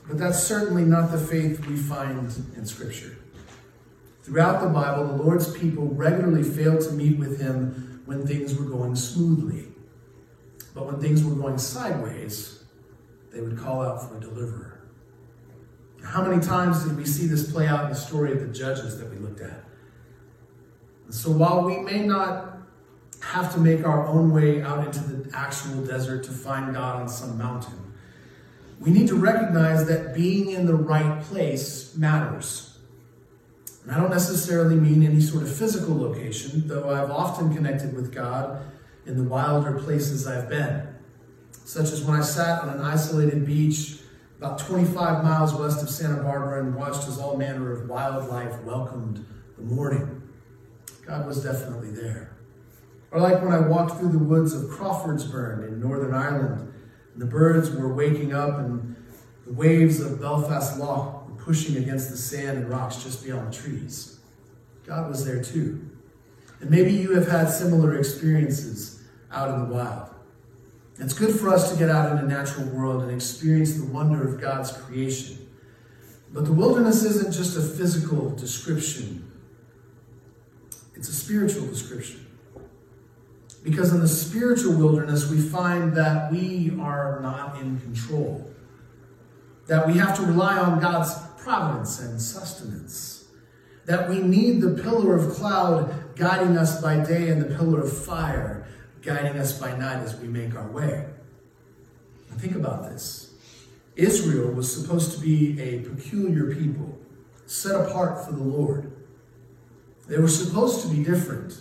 But 0.09 0.19
that's 0.19 0.43
certainly 0.43 0.83
not 0.83 1.13
the 1.13 1.19
faith 1.19 1.65
we 1.69 1.77
find 1.77 2.35
in 2.57 2.67
Scripture. 2.67 3.17
Throughout 4.25 4.61
the 4.61 4.69
Bible, 4.69 5.07
the 5.07 5.23
Lord's 5.23 5.57
people 5.57 5.87
regularly 5.87 6.43
failed 6.43 6.81
to 6.81 6.91
meet 6.91 7.17
with 7.17 7.41
Him 7.41 8.03
when 8.07 8.27
things 8.27 8.57
were 8.57 8.65
going 8.65 8.97
smoothly. 8.97 9.69
But 10.75 10.85
when 10.85 11.01
things 11.01 11.23
were 11.23 11.37
going 11.37 11.59
sideways, 11.59 12.65
they 13.33 13.41
would 13.41 13.57
call 13.57 13.83
out 13.83 14.09
for 14.09 14.17
a 14.17 14.21
deliverer. 14.21 14.78
How 16.09 16.25
many 16.25 16.43
times 16.43 16.85
did 16.85 16.97
we 16.97 17.05
see 17.05 17.27
this 17.27 17.53
play 17.53 17.67
out 17.67 17.85
in 17.85 17.91
the 17.91 17.95
story 17.95 18.33
of 18.33 18.41
the 18.41 18.47
judges 18.47 18.99
that 18.99 19.11
we 19.11 19.19
looked 19.19 19.43
at? 19.43 19.63
And 21.05 21.15
so 21.15 21.31
while 21.31 21.65
we 21.65 21.79
may 21.81 22.01
not 22.01 22.61
have 23.21 23.53
to 23.53 23.61
make 23.61 23.85
our 23.85 24.07
own 24.07 24.33
way 24.33 24.63
out 24.63 24.87
into 24.87 25.01
the 25.01 25.37
actual 25.37 25.85
desert 25.85 26.25
to 26.25 26.31
find 26.31 26.75
God 26.75 27.03
on 27.03 27.11
some 27.11 27.37
mountain, 27.37 27.93
we 28.81 28.91
need 28.91 29.09
to 29.09 29.17
recognize 29.17 29.87
that 29.89 30.15
being 30.15 30.51
in 30.51 30.65
the 30.65 30.75
right 30.75 31.21
place 31.25 31.95
matters. 31.95 32.79
And 33.83 33.93
I 33.93 34.01
don't 34.01 34.11
necessarily 34.11 34.77
mean 34.77 35.03
any 35.03 35.21
sort 35.21 35.43
of 35.43 35.55
physical 35.55 35.95
location, 35.95 36.67
though 36.67 36.89
I've 36.89 37.11
often 37.11 37.55
connected 37.55 37.95
with 37.95 38.15
God 38.15 38.63
in 39.05 39.19
the 39.19 39.25
wilder 39.25 39.79
places 39.79 40.27
I've 40.27 40.49
been, 40.49 40.89
such 41.67 41.93
as 41.93 42.03
when 42.03 42.19
I 42.19 42.23
sat 42.23 42.63
on 42.63 42.71
an 42.71 42.81
isolated 42.81 43.45
beach 43.45 43.99
about 44.39 44.59
25 44.61 45.25
miles 45.25 45.53
west 45.53 45.83
of 45.83 45.91
Santa 45.91 46.23
Barbara 46.23 46.65
and 46.65 46.75
watched 46.75 47.09
as 47.09 47.19
all 47.19 47.37
manner 47.37 47.73
of 47.73 47.89
wildlife 47.89 48.61
welcomed 48.63 49.27
the 49.57 49.63
morning. 49.63 50.23
God 51.05 51.27
was 51.27 51.43
definitely 51.43 51.91
there. 51.91 52.37
Or 53.11 53.21
like 53.21 53.43
when 53.43 53.53
I 53.53 53.61
walked 53.61 53.99
through 53.99 54.13
the 54.13 54.19
woods 54.19 54.53
of 54.53 54.71
Crawfordsburn 54.71 55.65
in 55.65 55.81
Northern 55.81 56.15
Ireland, 56.15 56.73
and 57.13 57.23
the 57.23 57.27
birds 57.27 57.71
were 57.71 57.93
waking 57.93 58.33
up 58.33 58.59
and 58.59 58.95
the 59.45 59.53
waves 59.55 60.01
of 60.01 60.21
Belfast 60.21 60.79
Lough 60.79 61.27
were 61.29 61.43
pushing 61.43 61.77
against 61.77 62.11
the 62.11 62.17
sand 62.17 62.59
and 62.59 62.69
rocks 62.69 63.03
just 63.03 63.25
beyond 63.25 63.53
the 63.53 63.57
trees. 63.57 64.21
God 64.87 65.09
was 65.09 65.25
there 65.25 65.43
too. 65.43 65.89
And 66.61 66.71
maybe 66.71 66.93
you 66.93 67.15
have 67.15 67.29
had 67.29 67.49
similar 67.49 67.97
experiences 67.97 69.03
out 69.33 69.55
in 69.55 69.69
the 69.69 69.75
wild. 69.75 70.11
It's 71.01 71.15
good 71.15 71.39
for 71.39 71.49
us 71.49 71.71
to 71.71 71.79
get 71.79 71.91
out 71.91 72.11
in 72.11 72.17
the 72.17 72.35
natural 72.35 72.67
world 72.67 73.03
and 73.03 73.13
experience 73.13 73.75
the 73.75 73.87
wonder 73.87 74.27
of 74.27 74.41
God's 74.41 74.73
creation. 74.73 75.39
But 76.33 76.45
the 76.45 76.53
wilderness 76.53 77.05
isn't 77.05 77.33
just 77.33 77.57
a 77.57 77.63
physical 77.63 78.31
description, 78.31 79.31
it's 80.95 81.09
a 81.09 81.15
spiritual 81.15 81.67
description. 81.67 82.25
Because 83.65 83.93
in 83.93 84.01
the 84.01 84.09
spiritual 84.09 84.75
wilderness, 84.75 85.29
we 85.29 85.39
find 85.39 85.93
that 85.97 86.31
we 86.31 86.73
are 86.81 87.21
not 87.21 87.61
in 87.61 87.81
control, 87.81 88.49
that 89.67 89.87
we 89.87 89.95
have 89.95 90.17
to 90.17 90.23
rely 90.23 90.57
on 90.57 90.81
God's 90.81 91.13
providence 91.39 92.01
and 92.01 92.21
sustenance. 92.21 93.27
That 93.87 94.09
we 94.09 94.21
need 94.21 94.61
the 94.61 94.81
pillar 94.83 95.17
of 95.17 95.35
cloud 95.35 96.15
guiding 96.15 96.57
us 96.57 96.81
by 96.81 97.03
day 97.05 97.31
and 97.31 97.41
the 97.41 97.57
pillar 97.57 97.81
of 97.81 98.05
fire 98.05 98.58
guiding 99.03 99.39
us 99.39 99.59
by 99.59 99.77
night 99.77 100.03
as 100.03 100.17
we 100.17 100.29
make 100.29 100.55
our 100.55 100.69
way. 100.69 101.07
Now 102.31 102.37
think 102.37 102.55
about 102.57 102.91
this. 102.91 103.33
Israel 103.97 104.53
was 104.53 104.73
supposed 104.73 105.13
to 105.15 105.21
be 105.21 105.61
a 105.61 105.81
peculiar 105.81 106.55
people, 106.55 106.99
set 107.47 107.75
apart 107.75 108.25
for 108.25 108.33
the 108.33 108.43
Lord. 108.43 108.93
They 110.07 110.19
were 110.19 110.29
supposed 110.29 110.83
to 110.83 110.89
be 110.89 111.03
different, 111.03 111.61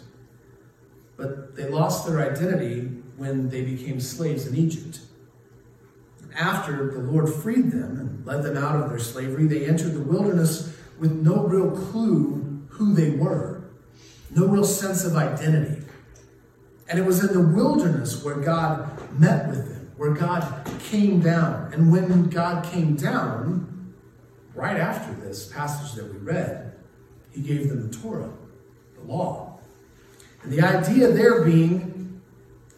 but 1.15 1.55
they 1.55 1.67
lost 1.67 2.07
their 2.07 2.19
identity 2.19 2.81
when 3.17 3.49
they 3.49 3.63
became 3.63 3.99
slaves 3.99 4.45
in 4.45 4.55
Egypt 4.55 4.99
after 6.37 6.91
the 6.91 6.99
Lord 6.99 7.33
freed 7.33 7.71
them 7.71 7.99
and 7.99 8.25
led 8.25 8.43
them 8.43 8.57
out 8.57 8.75
of 8.75 8.89
their 8.89 8.99
slavery, 8.99 9.47
they 9.47 9.65
entered 9.65 9.93
the 9.93 10.01
wilderness 10.01 10.73
with 10.99 11.11
no 11.11 11.43
real 11.43 11.71
clue 11.71 12.65
who 12.69 12.93
they 12.93 13.11
were, 13.11 13.63
no 14.29 14.45
real 14.47 14.63
sense 14.63 15.03
of 15.03 15.15
identity. 15.15 15.76
And 16.89 16.99
it 16.99 17.05
was 17.05 17.23
in 17.23 17.33
the 17.33 17.55
wilderness 17.55 18.23
where 18.23 18.35
God 18.35 19.19
met 19.19 19.49
with 19.49 19.67
them, 19.69 19.91
where 19.97 20.13
God 20.13 20.65
came 20.83 21.19
down. 21.19 21.73
And 21.73 21.91
when 21.91 22.29
God 22.29 22.63
came 22.63 22.95
down, 22.95 23.93
right 24.53 24.77
after 24.77 25.13
this 25.13 25.51
passage 25.51 25.93
that 25.95 26.11
we 26.11 26.17
read, 26.19 26.73
he 27.31 27.41
gave 27.41 27.69
them 27.69 27.89
the 27.89 27.95
Torah, 27.95 28.31
the 28.95 29.11
law. 29.11 29.59
And 30.43 30.51
the 30.51 30.61
idea 30.61 31.11
there 31.11 31.43
being, 31.43 32.21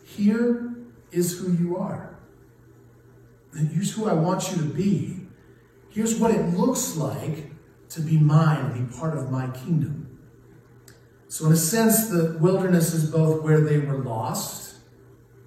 here 0.04 0.74
is 1.12 1.40
who 1.40 1.52
you 1.54 1.78
are. 1.78 2.18
Here's 3.56 3.94
who 3.94 4.08
I 4.08 4.14
want 4.14 4.52
you 4.52 4.58
to 4.58 4.64
be. 4.64 5.28
Here's 5.90 6.20
what 6.20 6.32
it 6.32 6.42
looks 6.56 6.96
like 6.96 7.52
to 7.90 8.02
be 8.02 8.18
mine 8.18 8.66
and 8.66 8.90
be 8.90 8.98
part 8.98 9.18
of 9.18 9.32
my 9.32 9.48
kingdom. 9.52 10.19
So, 11.30 11.46
in 11.46 11.54
a 11.54 11.58
sense, 11.58 12.08
the 12.08 12.36
wilderness 12.40 12.92
is 12.94 13.10
both 13.10 13.44
where 13.44 13.62
they 13.62 13.78
were 13.78 14.00
lost 14.00 14.76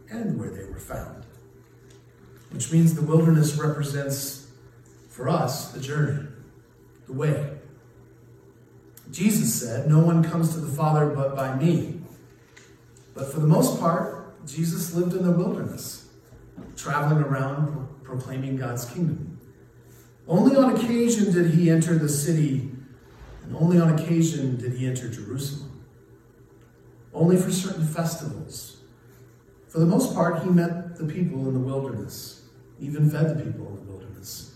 and 0.08 0.38
where 0.38 0.48
they 0.48 0.64
were 0.64 0.78
found. 0.78 1.26
Which 2.50 2.72
means 2.72 2.94
the 2.94 3.02
wilderness 3.02 3.56
represents, 3.56 4.46
for 5.08 5.28
us, 5.28 5.72
the 5.72 5.80
journey, 5.80 6.28
the 7.06 7.12
way. 7.12 7.50
Jesus 9.10 9.52
said, 9.52 9.88
No 9.88 9.98
one 9.98 10.22
comes 10.22 10.54
to 10.54 10.60
the 10.60 10.70
Father 10.72 11.06
but 11.06 11.34
by 11.34 11.56
me. 11.56 12.00
But 13.14 13.32
for 13.32 13.40
the 13.40 13.48
most 13.48 13.80
part, 13.80 14.46
Jesus 14.46 14.94
lived 14.94 15.14
in 15.14 15.24
the 15.24 15.32
wilderness, 15.32 16.08
traveling 16.76 17.24
around 17.24 17.88
proclaiming 18.04 18.56
God's 18.56 18.84
kingdom. 18.84 19.40
Only 20.28 20.56
on 20.56 20.76
occasion 20.76 21.32
did 21.32 21.54
he 21.54 21.70
enter 21.70 21.98
the 21.98 22.08
city, 22.08 22.70
and 23.42 23.56
only 23.56 23.80
on 23.80 23.98
occasion 23.98 24.56
did 24.56 24.74
he 24.74 24.86
enter 24.86 25.08
Jerusalem. 25.08 25.71
Only 27.12 27.36
for 27.36 27.50
certain 27.50 27.86
festivals. 27.86 28.78
For 29.68 29.78
the 29.78 29.86
most 29.86 30.14
part, 30.14 30.42
he 30.42 30.50
met 30.50 30.96
the 30.96 31.04
people 31.04 31.48
in 31.48 31.54
the 31.54 31.60
wilderness, 31.60 32.42
even 32.80 33.10
fed 33.10 33.30
the 33.30 33.44
people 33.44 33.68
in 33.68 33.76
the 33.76 33.92
wilderness. 33.92 34.54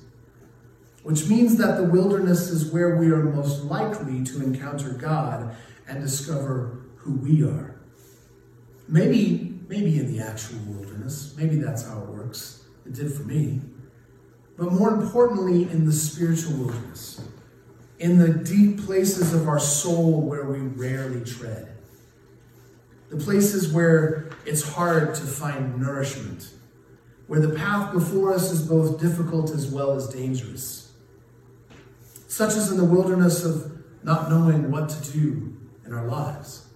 Which 1.03 1.29
means 1.29 1.57
that 1.57 1.77
the 1.77 1.85
wilderness 1.85 2.49
is 2.49 2.73
where 2.73 2.97
we 2.97 3.11
are 3.11 3.23
most 3.23 3.65
likely 3.65 4.25
to 4.25 4.43
encounter 4.43 4.91
God 4.91 5.55
and 5.89 6.03
discover 6.03 6.81
who 6.97 7.13
we 7.13 7.45
are. 7.45 7.77
Maybe, 8.89 9.59
maybe 9.69 9.99
in 9.99 10.13
the 10.13 10.23
actual 10.23 10.59
wilderness, 10.67 11.35
maybe 11.37 11.57
that's 11.57 11.87
how 11.87 12.01
it 12.03 12.09
works. 12.09 12.65
It 12.85 12.95
did 12.95 13.13
for 13.13 13.23
me. 13.23 13.61
But 14.57 14.73
more 14.73 14.91
importantly, 14.91 15.63
in 15.71 15.85
the 15.87 15.93
spiritual 15.93 16.57
wilderness, 16.57 17.21
in 17.99 18.19
the 18.19 18.29
deep 18.29 18.85
places 18.85 19.33
of 19.33 19.49
our 19.49 19.59
soul 19.59 20.23
where 20.23 20.45
we 20.45 20.59
rarely 20.59 21.25
tread, 21.25 21.76
the 23.11 23.17
places 23.17 23.73
where 23.73 24.31
it's 24.45 24.63
hard 24.63 25.15
to 25.15 25.23
find 25.23 25.81
nourishment, 25.81 26.51
where 27.27 27.41
the 27.41 27.55
path 27.55 27.93
before 27.93 28.35
us 28.35 28.51
is 28.51 28.63
both 28.63 29.01
difficult 29.01 29.51
as 29.51 29.67
well 29.67 29.93
as 29.93 30.09
dangerous, 30.09 30.93
such 32.29 32.55
as 32.55 32.71
in 32.71 32.77
the 32.77 32.85
wilderness 32.85 33.45
of 33.45 33.73
not 34.03 34.29
knowing 34.29 34.71
what 34.71 34.89
to 34.89 35.13
do 35.13 35.57
in 35.85 35.93
our 35.93 36.07
lives, 36.07 36.67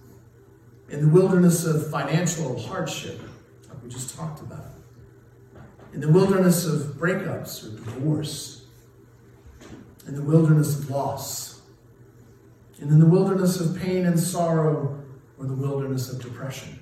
in 0.89 1.01
the 1.01 1.07
wilderness 1.07 1.65
of 1.65 1.89
financial 1.89 2.59
hardship, 2.59 3.19
like 3.69 3.83
we 3.83 3.89
just 3.89 4.15
talked 4.15 4.41
about. 4.41 4.65
In 5.93 5.99
the 5.99 6.09
wilderness 6.09 6.65
of 6.65 6.95
breakups 6.95 7.65
or 7.65 7.75
divorce, 7.75 8.65
in 10.07 10.15
the 10.15 10.21
wilderness 10.21 10.79
of 10.79 10.89
loss, 10.89 11.61
and 12.79 12.89
in 12.89 12.99
the 12.99 13.05
wilderness 13.05 13.59
of 13.59 13.79
pain 13.79 14.05
and 14.05 14.19
sorrow 14.19 15.00
or 15.41 15.47
the 15.47 15.53
wilderness 15.53 16.11
of 16.11 16.21
depression. 16.21 16.79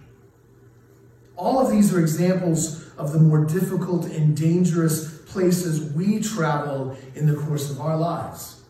All 1.38 1.60
of 1.60 1.72
these 1.72 1.94
are 1.94 2.02
examples 2.02 2.86
of 2.98 3.14
the 3.14 3.20
more 3.20 3.46
difficult 3.46 4.06
and 4.06 4.36
dangerous 4.36 5.20
places 5.22 5.94
we 5.94 6.20
travel 6.20 6.98
in 7.16 7.26
the 7.26 7.36
course 7.36 7.72
of 7.72 7.80
our 7.80 7.98
lives. 7.98 8.62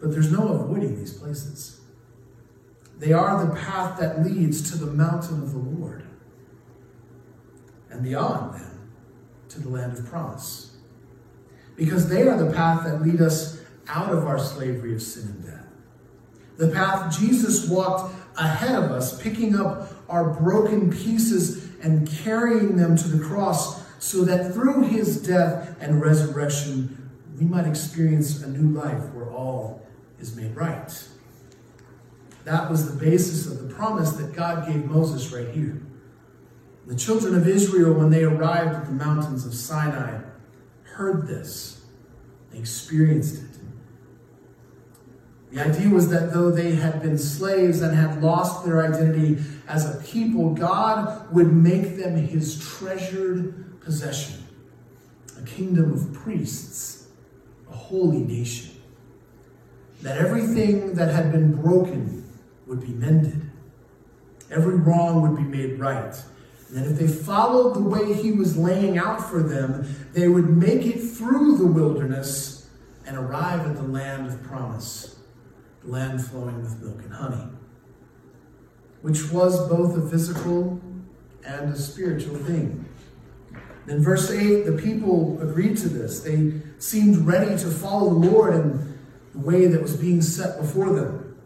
But 0.00 0.12
there's 0.12 0.32
no 0.32 0.48
avoiding 0.48 0.96
these 0.96 1.12
places. 1.12 1.80
They 2.98 3.12
are 3.12 3.44
the 3.44 3.54
path 3.54 4.00
that 4.00 4.24
leads 4.24 4.70
to 4.70 4.78
the 4.78 4.90
mountain 4.90 5.42
of 5.42 5.52
the 5.52 5.58
Lord. 5.58 6.04
And 7.90 8.02
beyond 8.02 8.54
them, 8.54 8.90
to 9.50 9.60
the 9.60 9.68
land 9.68 9.98
of 9.98 10.06
promise. 10.06 10.76
Because 11.76 12.08
they 12.08 12.26
are 12.26 12.38
the 12.38 12.52
path 12.52 12.84
that 12.84 13.02
lead 13.02 13.20
us 13.20 13.60
out 13.88 14.10
of 14.10 14.26
our 14.26 14.38
slavery 14.38 14.94
of 14.94 15.02
sin 15.02 15.24
and 15.24 15.44
death. 15.44 15.71
The 16.62 16.68
path 16.68 17.18
Jesus 17.18 17.68
walked 17.68 18.14
ahead 18.36 18.76
of 18.80 18.92
us, 18.92 19.20
picking 19.20 19.56
up 19.56 19.90
our 20.08 20.32
broken 20.32 20.92
pieces 20.92 21.68
and 21.82 22.08
carrying 22.08 22.76
them 22.76 22.96
to 22.98 23.08
the 23.08 23.24
cross 23.24 23.82
so 23.98 24.22
that 24.26 24.54
through 24.54 24.82
his 24.82 25.20
death 25.26 25.76
and 25.80 26.00
resurrection, 26.00 27.10
we 27.36 27.46
might 27.46 27.66
experience 27.66 28.44
a 28.44 28.48
new 28.48 28.78
life 28.80 29.12
where 29.12 29.28
all 29.28 29.84
is 30.20 30.36
made 30.36 30.54
right. 30.54 31.08
That 32.44 32.70
was 32.70 32.88
the 32.88 32.96
basis 32.96 33.48
of 33.48 33.66
the 33.66 33.74
promise 33.74 34.12
that 34.12 34.32
God 34.32 34.68
gave 34.68 34.84
Moses 34.84 35.32
right 35.32 35.48
here. 35.48 35.82
The 36.86 36.94
children 36.94 37.34
of 37.34 37.48
Israel, 37.48 37.92
when 37.92 38.10
they 38.10 38.22
arrived 38.22 38.76
at 38.76 38.86
the 38.86 38.92
mountains 38.92 39.44
of 39.44 39.52
Sinai, 39.52 40.20
heard 40.84 41.26
this. 41.26 41.84
They 42.52 42.60
experienced 42.60 43.42
it. 43.42 43.51
The 45.52 45.66
idea 45.66 45.90
was 45.90 46.08
that 46.08 46.32
though 46.32 46.50
they 46.50 46.76
had 46.76 47.02
been 47.02 47.18
slaves 47.18 47.82
and 47.82 47.94
had 47.94 48.22
lost 48.22 48.64
their 48.64 48.82
identity 48.86 49.38
as 49.68 49.94
a 49.94 50.02
people, 50.02 50.54
God 50.54 51.30
would 51.30 51.52
make 51.52 51.98
them 51.98 52.16
his 52.16 52.58
treasured 52.58 53.80
possession, 53.82 54.42
a 55.38 55.42
kingdom 55.42 55.92
of 55.92 56.14
priests, 56.14 57.08
a 57.70 57.74
holy 57.74 58.20
nation. 58.20 58.70
That 60.00 60.16
everything 60.16 60.94
that 60.94 61.14
had 61.14 61.30
been 61.30 61.60
broken 61.60 62.26
would 62.66 62.80
be 62.80 62.94
mended, 62.94 63.50
every 64.50 64.76
wrong 64.76 65.20
would 65.20 65.36
be 65.36 65.42
made 65.42 65.78
right. 65.78 66.14
And 66.68 66.78
that 66.78 66.92
if 66.92 66.98
they 66.98 67.06
followed 67.06 67.74
the 67.74 67.82
way 67.82 68.14
he 68.14 68.32
was 68.32 68.56
laying 68.56 68.96
out 68.96 69.28
for 69.28 69.42
them, 69.42 69.84
they 70.14 70.28
would 70.28 70.48
make 70.48 70.86
it 70.86 70.98
through 70.98 71.58
the 71.58 71.66
wilderness 71.66 72.70
and 73.06 73.18
arrive 73.18 73.66
at 73.66 73.76
the 73.76 73.82
land 73.82 74.28
of 74.28 74.42
promise 74.44 75.16
land 75.84 76.24
flowing 76.24 76.62
with 76.62 76.80
milk 76.80 77.02
and 77.02 77.12
honey, 77.12 77.48
which 79.02 79.30
was 79.30 79.68
both 79.68 79.96
a 79.96 80.08
physical 80.08 80.80
and 81.44 81.72
a 81.72 81.76
spiritual 81.76 82.36
thing. 82.36 82.84
In 83.88 84.02
verse 84.02 84.30
8, 84.30 84.64
the 84.64 84.80
people 84.80 85.40
agreed 85.42 85.76
to 85.78 85.88
this. 85.88 86.20
They 86.20 86.60
seemed 86.78 87.26
ready 87.26 87.56
to 87.58 87.66
follow 87.68 88.10
the 88.10 88.30
Lord 88.30 88.54
in 88.54 88.98
the 89.32 89.40
way 89.40 89.66
that 89.66 89.82
was 89.82 89.96
being 89.96 90.22
set 90.22 90.60
before 90.60 90.90
them. 90.90 91.36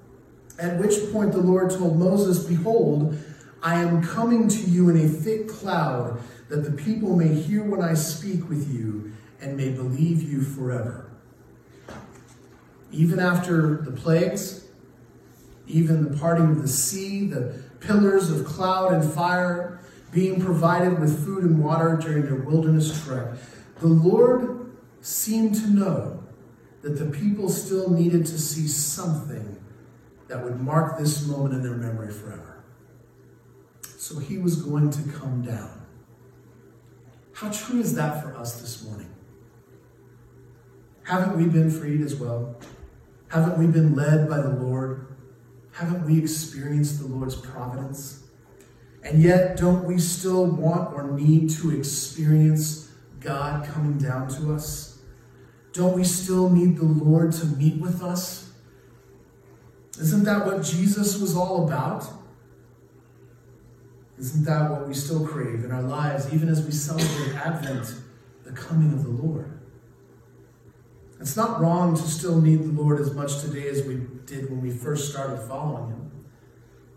At 0.59 0.78
which 0.78 1.12
point 1.12 1.33
the 1.33 1.38
Lord 1.38 1.71
told 1.71 1.99
Moses, 1.99 2.45
Behold, 2.45 3.16
I 3.62 3.76
am 3.76 4.02
coming 4.02 4.49
to 4.49 4.59
you 4.59 4.90
in 4.90 4.97
a 4.99 5.09
thick 5.09 5.49
cloud, 5.49 6.21
that 6.49 6.62
the 6.62 6.71
people 6.71 7.16
may 7.16 7.28
hear 7.35 7.64
when 7.64 7.81
I 7.81 7.95
speak 7.95 8.49
with 8.49 8.73
you 8.73 9.12
and 9.40 9.57
may 9.57 9.71
believe 9.71 10.23
you 10.23 10.43
forever 10.43 11.05
even 12.93 13.19
after 13.19 13.78
the 13.83 13.93
plagues, 13.93 14.66
even 15.66 16.05
the 16.11 16.16
parting 16.19 16.50
of 16.50 16.62
the 16.62 16.69
sea, 16.69 17.26
the 17.26 17.61
pillars 17.81 18.31
of 18.31 18.47
cloud 18.47 18.93
and 18.93 19.05
fire, 19.05 19.81
being 20.12 20.40
provided 20.40 20.99
with 20.99 21.25
food 21.25 21.45
and 21.45 21.62
water 21.62 21.99
during 22.00 22.25
their 22.25 22.37
wilderness 22.37 23.05
trek, 23.05 23.26
the 23.81 23.87
Lord 23.87 24.76
seemed 25.00 25.55
to 25.57 25.69
know 25.69 26.25
that 26.83 26.99
the 26.99 27.07
people 27.07 27.49
still 27.49 27.90
needed 27.90 28.25
to 28.26 28.38
see 28.38 28.69
something 28.69 29.57
that 30.28 30.43
would 30.43 30.61
mark 30.61 30.99
this 30.99 31.26
moment 31.26 31.54
in 31.54 31.63
their 31.63 31.76
memory 31.76 32.13
forever. 32.13 32.65
So 33.99 34.19
he 34.19 34.39
was 34.39 34.56
going 34.63 34.91
to 34.91 35.02
come 35.13 35.43
down. 35.43 35.84
How 37.32 37.50
true 37.50 37.80
is 37.80 37.95
that 37.97 38.23
for 38.23 38.34
us 38.37 38.60
this 38.60 38.84
morning? 38.84 39.10
Haven't 41.02 41.37
we 41.37 41.47
been 41.47 41.71
freed 41.71 42.00
as 42.00 42.15
well? 42.15 42.56
Haven't 43.28 43.58
we 43.58 43.67
been 43.67 43.95
led 43.95 44.28
by 44.28 44.41
the 44.41 44.50
Lord? 44.50 45.17
Haven't 45.73 46.06
we 46.06 46.19
experienced 46.19 47.00
the 47.00 47.06
Lord's 47.06 47.34
providence? 47.34 48.23
And 49.02 49.23
yet, 49.23 49.56
don't 49.56 49.84
we 49.84 49.99
still 49.99 50.47
want 50.47 50.95
or 50.95 51.10
need 51.10 51.50
to 51.50 51.76
experience 51.76 52.91
God 53.21 53.69
coming 53.69 53.99
down 53.99 54.28
to 54.30 54.54
us? 54.54 54.99
Don't 55.73 55.95
we 55.95 56.04
still 56.04 56.49
need 56.49 56.76
the 56.76 56.84
Lord 56.84 57.32
to 57.32 57.47
meet 57.47 57.80
with 57.80 58.02
us? 58.02 58.50
Isn't 60.00 60.25
that 60.25 60.47
what 60.47 60.62
Jesus 60.62 61.21
was 61.21 61.36
all 61.36 61.67
about? 61.67 62.06
Isn't 64.19 64.45
that 64.45 64.71
what 64.71 64.89
we 64.89 64.95
still 64.95 65.26
crave 65.26 65.65
in 65.65 65.71
our 65.71 65.82
lives, 65.82 66.32
even 66.32 66.49
as 66.49 66.65
we 66.65 66.73
celebrate 66.73 67.34
Advent, 67.36 67.95
the 68.45 68.52
coming 68.52 68.93
of 68.93 69.04
the 69.04 69.10
Lord? 69.10 69.55
It's 71.21 71.37
not 71.37 71.61
wrong 71.61 71.97
to 71.97 72.02
still 72.02 72.41
need 72.41 72.63
the 72.63 72.83
Lord 72.83 73.00
as 73.00 73.15
much 73.15 73.41
today 73.41 73.69
as 73.69 73.83
we 73.85 74.02
did 74.26 74.50
when 74.50 74.61
we 74.61 74.71
first 74.71 75.11
started 75.11 75.39
following 75.49 75.89
Him. 75.89 76.11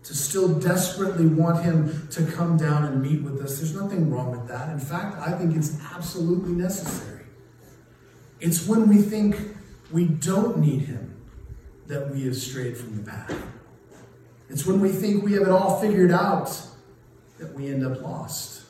To 0.04 0.14
still 0.14 0.48
desperately 0.58 1.26
want 1.26 1.62
Him 1.62 2.08
to 2.08 2.24
come 2.26 2.56
down 2.56 2.84
and 2.84 3.02
meet 3.02 3.22
with 3.22 3.40
us. 3.40 3.58
There's 3.58 3.74
nothing 3.74 4.10
wrong 4.10 4.30
with 4.30 4.48
that. 4.48 4.70
In 4.70 4.78
fact, 4.78 5.16
I 5.18 5.32
think 5.32 5.56
it's 5.56 5.78
absolutely 5.94 6.52
necessary. 6.52 7.24
It's 8.40 8.66
when 8.66 8.88
we 8.88 8.98
think 8.98 9.36
we 9.90 10.04
don't 10.06 10.58
need 10.58 10.82
Him 10.82 11.16
that 11.86 12.10
we 12.10 12.24
have 12.24 12.36
strayed 12.36 12.76
from 12.76 12.96
the 12.96 13.10
path. 13.10 13.34
It's 14.48 14.66
when 14.66 14.80
we 14.80 14.90
think 14.90 15.24
we 15.24 15.32
have 15.34 15.42
it 15.42 15.50
all 15.50 15.80
figured 15.80 16.10
out 16.10 16.50
that 17.38 17.54
we 17.54 17.68
end 17.68 17.84
up 17.84 18.02
lost. 18.02 18.64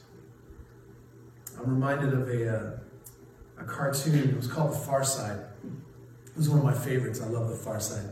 I'm 1.58 1.70
reminded 1.70 2.14
of 2.14 2.28
a. 2.28 2.56
Uh, 2.56 2.79
a 3.60 3.64
cartoon. 3.64 4.30
It 4.30 4.36
was 4.36 4.46
called 4.46 4.72
The 4.72 4.78
Far 4.78 5.04
Side. 5.04 5.38
It 5.64 6.36
was 6.36 6.48
one 6.48 6.58
of 6.58 6.64
my 6.64 6.74
favorites. 6.74 7.20
I 7.20 7.26
love 7.26 7.48
The 7.48 7.56
Far 7.56 7.80
Side. 7.80 8.10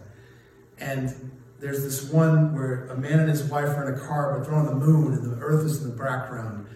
And 0.79 1.33
there's 1.61 1.83
this 1.83 2.11
one 2.13 2.55
where 2.55 2.87
a 2.89 2.97
man 2.97 3.21
and 3.21 3.29
his 3.29 3.43
wife 3.45 3.69
are 3.69 3.89
in 3.89 3.99
a 3.99 3.99
car, 3.99 4.39
but 4.39 4.47
they're 4.47 4.55
on 4.55 4.67
the 4.67 4.75
moon 4.75 5.13
and 5.15 5.25
the 5.25 5.41
earth 5.41 5.65
is 5.65 5.83
in 5.83 5.91
the 5.91 5.97
background. 5.97 6.67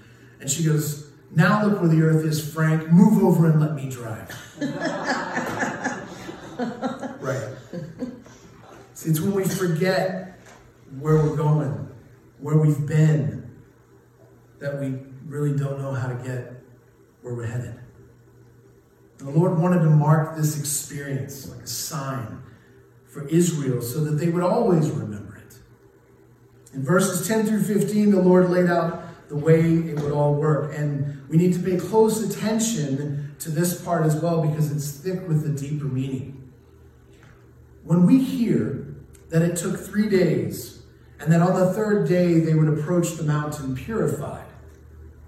And 0.41 0.51
she 0.51 0.65
goes, 0.65 1.11
Now 1.31 1.65
look 1.65 1.81
where 1.81 1.89
the 1.89 2.03
earth 2.03 2.25
is, 2.25 2.53
Frank. 2.53 2.91
Move 2.91 3.23
over 3.23 3.49
and 3.51 3.61
let 3.61 3.75
me 3.75 3.89
drive. 3.89 4.29
right. 7.21 7.49
See, 8.95 9.11
it's 9.11 9.21
when 9.21 9.35
we 9.35 9.45
forget 9.45 10.41
where 10.99 11.17
we're 11.17 11.37
going, 11.37 11.89
where 12.41 12.57
we've 12.57 12.87
been, 12.87 13.51
that 14.59 14.81
we 14.81 14.99
really 15.27 15.57
don't 15.57 15.81
know 15.81 15.93
how 15.93 16.09
to 16.09 16.15
get 16.15 16.53
where 17.23 17.35
we're 17.35 17.47
headed. 17.47 17.79
The 19.23 19.31
Lord 19.31 19.57
wanted 19.57 19.85
to 19.85 19.91
mark 19.91 20.37
this 20.37 20.59
experience 20.59 21.49
like 21.49 21.63
a 21.63 21.67
sign 21.67 22.43
for 23.07 23.29
Israel 23.29 23.81
so 23.81 24.03
that 24.03 24.13
they 24.13 24.29
would 24.29 24.43
always 24.43 24.91
remember 24.91 25.37
it. 25.37 25.55
In 26.75 26.83
verses 26.83 27.29
10 27.29 27.47
through 27.47 27.63
15, 27.63 28.11
the 28.11 28.21
Lord 28.21 28.51
laid 28.51 28.69
out 28.69 29.29
the 29.29 29.37
way 29.37 29.61
it 29.61 30.01
would 30.01 30.11
all 30.11 30.35
work. 30.35 30.77
And 30.77 31.23
we 31.29 31.37
need 31.37 31.55
to 31.55 31.61
pay 31.61 31.77
close 31.77 32.21
attention 32.21 33.37
to 33.39 33.51
this 33.51 33.81
part 33.81 34.07
as 34.07 34.17
well 34.17 34.45
because 34.45 34.73
it's 34.73 34.91
thick 34.91 35.29
with 35.29 35.47
a 35.47 35.51
deeper 35.51 35.85
meaning. 35.85 36.53
When 37.85 38.07
we 38.07 38.25
hear 38.25 38.93
that 39.29 39.43
it 39.43 39.57
took 39.57 39.79
three 39.79 40.09
days 40.09 40.83
and 41.21 41.33
that 41.33 41.41
on 41.41 41.55
the 41.55 41.73
third 41.73 42.09
day 42.09 42.41
they 42.41 42.55
would 42.55 42.77
approach 42.77 43.13
the 43.13 43.23
mountain 43.23 43.77
purified, 43.77 44.47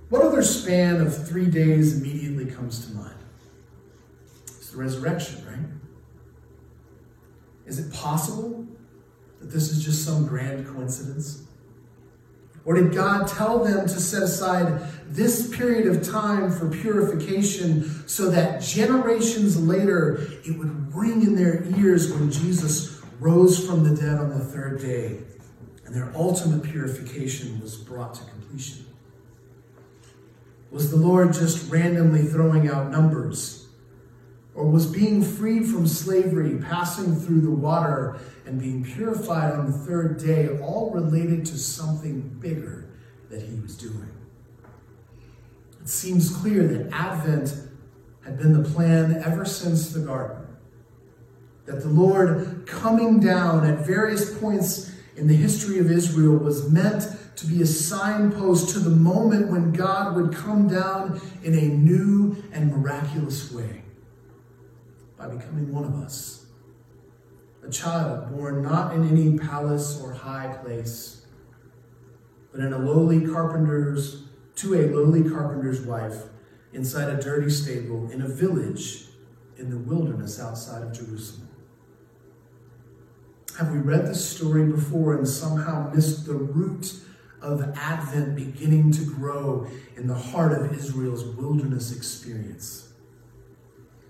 what 0.09 0.23
other 0.23 0.43
span 0.43 1.01
of 1.01 1.29
three 1.29 1.47
days 1.47 2.01
immediately 2.01 2.47
comes 2.47 2.85
to 2.87 2.93
mind? 2.93 3.14
The 4.75 4.81
resurrection, 4.81 5.45
right? 5.47 5.67
Is 7.67 7.79
it 7.79 7.93
possible 7.93 8.67
that 9.41 9.51
this 9.51 9.71
is 9.71 9.85
just 9.85 10.05
some 10.05 10.27
grand 10.27 10.67
coincidence? 10.67 11.43
Or 12.65 12.75
did 12.75 12.95
God 12.95 13.29
tell 13.29 13.63
them 13.63 13.87
to 13.87 14.01
set 14.01 14.23
aside 14.23 14.89
this 15.07 15.55
period 15.55 15.87
of 15.87 16.03
time 16.03 16.51
for 16.51 16.71
purification 16.71 18.09
so 18.09 18.31
that 18.31 18.63
generations 18.63 19.61
later 19.61 20.27
it 20.45 20.59
would 20.59 20.95
ring 20.95 21.23
in 21.23 21.37
their 21.37 21.65
ears 21.79 22.11
when 22.13 22.31
Jesus 22.31 23.03
rose 23.21 23.67
from 23.67 23.85
the 23.85 23.95
dead 23.95 24.19
on 24.19 24.31
the 24.31 24.45
third 24.45 24.81
day 24.81 25.19
and 25.85 25.95
their 25.95 26.11
ultimate 26.15 26.63
purification 26.63 27.61
was 27.61 27.77
brought 27.77 28.15
to 28.15 28.25
completion? 28.25 28.87
Was 30.71 30.91
the 30.91 30.97
Lord 30.97 31.35
just 31.35 31.71
randomly 31.71 32.23
throwing 32.23 32.69
out 32.69 32.91
numbers? 32.91 33.64
Or 34.55 34.67
was 34.67 34.87
being 34.87 35.23
freed 35.23 35.67
from 35.67 35.87
slavery, 35.87 36.59
passing 36.59 37.17
through 37.17 37.41
the 37.41 37.51
water, 37.51 38.19
and 38.47 38.61
being 38.61 38.85
purified 38.85 39.53
on 39.53 39.67
the 39.67 39.79
third 39.79 40.19
day, 40.19 40.49
all 40.61 40.91
related 40.91 41.45
to 41.47 41.59
something 41.59 42.21
bigger 42.41 42.89
that 43.31 43.43
he 43.43 43.59
was 43.59 43.77
doing. 43.77 44.11
It 45.81 45.89
seems 45.89 46.35
clear 46.35 46.67
that 46.69 46.93
Advent 46.93 47.57
had 48.25 48.39
been 48.39 48.53
the 48.63 48.69
plan 48.69 49.23
ever 49.25 49.45
since 49.45 49.91
the 49.91 50.01
garden. 50.01 50.47
That 51.67 51.83
the 51.83 51.89
Lord 51.89 52.65
coming 52.67 53.21
down 53.21 53.67
at 53.67 53.85
various 53.85 54.39
points 54.39 54.93
in 55.17 55.27
the 55.27 55.35
history 55.35 55.79
of 55.79 55.91
Israel 55.91 56.37
was 56.37 56.71
meant 56.71 57.05
to 57.37 57.47
be 57.47 57.61
a 57.61 57.67
signpost 57.67 58.71
to 58.71 58.79
the 58.79 58.91
moment 58.91 59.51
when 59.51 59.73
God 59.73 60.15
would 60.15 60.33
come 60.33 60.69
down 60.69 61.21
in 61.43 61.55
a 61.59 61.63
new 61.63 62.37
and 62.53 62.71
miraculous 62.71 63.51
way 63.51 63.84
by 65.25 65.35
becoming 65.35 65.73
one 65.73 65.85
of 65.85 65.95
us. 66.03 66.47
A 67.67 67.71
child 67.71 68.31
born 68.31 68.63
not 68.63 68.95
in 68.95 69.09
any 69.09 69.39
palace 69.39 70.01
or 70.03 70.13
high 70.13 70.59
place, 70.63 71.25
but 72.53 72.61
in 72.61 72.73
a 72.73 72.79
lowly 72.79 73.27
carpenter's, 73.27 74.25
to 74.57 74.75
a 74.75 74.87
lowly 74.95 75.29
carpenter's 75.29 75.81
wife 75.81 76.25
inside 76.73 77.09
a 77.09 77.21
dirty 77.21 77.51
stable 77.51 78.11
in 78.11 78.23
a 78.23 78.29
village 78.29 79.07
in 79.57 79.71
the 79.71 79.79
wilderness 79.79 80.39
outside 80.39 80.83
of 80.83 80.93
Jerusalem. 80.93 81.49
Have 83.59 83.71
we 83.71 83.79
read 83.79 84.07
this 84.07 84.29
story 84.29 84.65
before 84.71 85.15
and 85.17 85.27
somehow 85.27 85.91
missed 85.95 86.27
the 86.27 86.35
root 86.35 86.93
of 87.41 87.63
Advent 87.77 88.35
beginning 88.35 88.91
to 88.93 89.05
grow 89.05 89.69
in 89.97 90.07
the 90.07 90.15
heart 90.15 90.53
of 90.53 90.77
Israel's 90.77 91.25
wilderness 91.25 91.97
experience? 91.97 92.84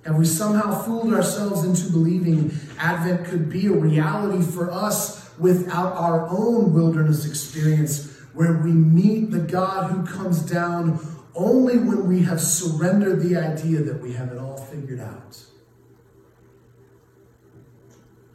Have 0.04 0.16
we 0.16 0.26
somehow 0.26 0.82
fooled 0.82 1.14
ourselves 1.14 1.64
into 1.64 1.90
believing 1.90 2.54
Advent 2.78 3.26
could 3.26 3.48
be 3.48 3.66
a 3.66 3.72
reality 3.72 4.42
for 4.42 4.70
us 4.70 5.30
without 5.38 5.94
our 5.96 6.28
own 6.28 6.74
wilderness 6.74 7.26
experience 7.26 8.12
where 8.34 8.52
we 8.58 8.70
meet 8.70 9.30
the 9.30 9.38
God 9.38 9.90
who 9.90 10.06
comes 10.06 10.42
down 10.42 11.00
only 11.34 11.78
when 11.78 12.06
we 12.06 12.22
have 12.22 12.40
surrendered 12.40 13.20
the 13.20 13.36
idea 13.36 13.80
that 13.80 14.00
we 14.00 14.12
have 14.12 14.30
it 14.30 14.38
all 14.38 14.58
figured 14.58 15.00
out? 15.00 15.42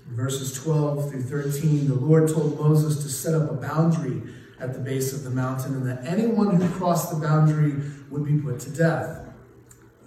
In 0.09 0.15
verses 0.15 0.53
12 0.63 1.11
through 1.11 1.23
13, 1.23 1.87
the 1.87 1.93
Lord 1.93 2.29
told 2.29 2.59
Moses 2.59 3.03
to 3.03 3.09
set 3.09 3.35
up 3.35 3.51
a 3.51 3.53
boundary 3.53 4.23
at 4.59 4.73
the 4.73 4.79
base 4.79 5.13
of 5.13 5.23
the 5.23 5.29
mountain 5.29 5.75
and 5.75 5.85
that 5.87 6.03
anyone 6.03 6.55
who 6.55 6.67
crossed 6.77 7.11
the 7.11 7.19
boundary 7.19 7.75
would 8.09 8.25
be 8.25 8.39
put 8.39 8.59
to 8.61 8.71
death. 8.71 9.27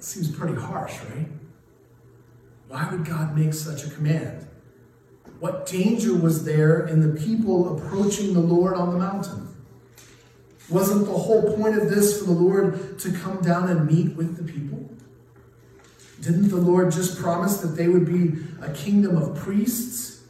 Seems 0.00 0.28
pretty 0.28 0.56
harsh, 0.56 0.98
right? 1.08 1.28
Why 2.72 2.88
would 2.90 3.04
God 3.04 3.36
make 3.36 3.52
such 3.52 3.84
a 3.84 3.90
command? 3.90 4.48
What 5.40 5.66
danger 5.66 6.14
was 6.16 6.46
there 6.46 6.86
in 6.86 7.00
the 7.00 7.20
people 7.20 7.76
approaching 7.76 8.32
the 8.32 8.40
Lord 8.40 8.72
on 8.72 8.92
the 8.92 8.98
mountain? 8.98 9.54
Wasn't 10.70 11.04
the 11.04 11.12
whole 11.12 11.54
point 11.54 11.76
of 11.76 11.90
this 11.90 12.18
for 12.18 12.24
the 12.24 12.32
Lord 12.32 12.98
to 13.00 13.12
come 13.12 13.42
down 13.42 13.68
and 13.68 13.86
meet 13.86 14.16
with 14.16 14.38
the 14.38 14.50
people? 14.50 14.88
Didn't 16.22 16.48
the 16.48 16.56
Lord 16.56 16.92
just 16.92 17.20
promise 17.20 17.58
that 17.58 17.76
they 17.76 17.88
would 17.88 18.06
be 18.06 18.38
a 18.62 18.72
kingdom 18.72 19.18
of 19.18 19.36
priests? 19.36 20.22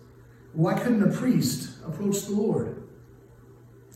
Why 0.53 0.75
couldn't 0.77 1.09
a 1.09 1.17
priest 1.17 1.79
approach 1.87 2.23
the 2.23 2.33
Lord? 2.33 2.83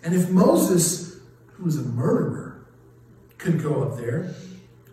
And 0.05 0.15
if 0.15 0.31
Moses, 0.31 1.19
who 1.55 1.65
was 1.65 1.79
a 1.79 1.83
murderer, 1.83 2.65
could 3.39 3.61
go 3.61 3.83
up 3.83 3.99
there, 3.99 4.33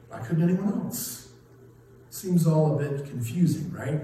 why 0.09 0.21
couldn't 0.21 0.41
anyone 0.41 0.85
else? 0.85 1.22
Seems 2.13 2.45
all 2.45 2.75
a 2.75 2.77
bit 2.77 3.07
confusing, 3.07 3.71
right? 3.71 3.99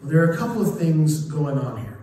Well, 0.00 0.10
there 0.10 0.20
are 0.24 0.32
a 0.32 0.36
couple 0.36 0.60
of 0.60 0.76
things 0.76 1.26
going 1.26 1.56
on 1.56 1.80
here. 1.80 2.00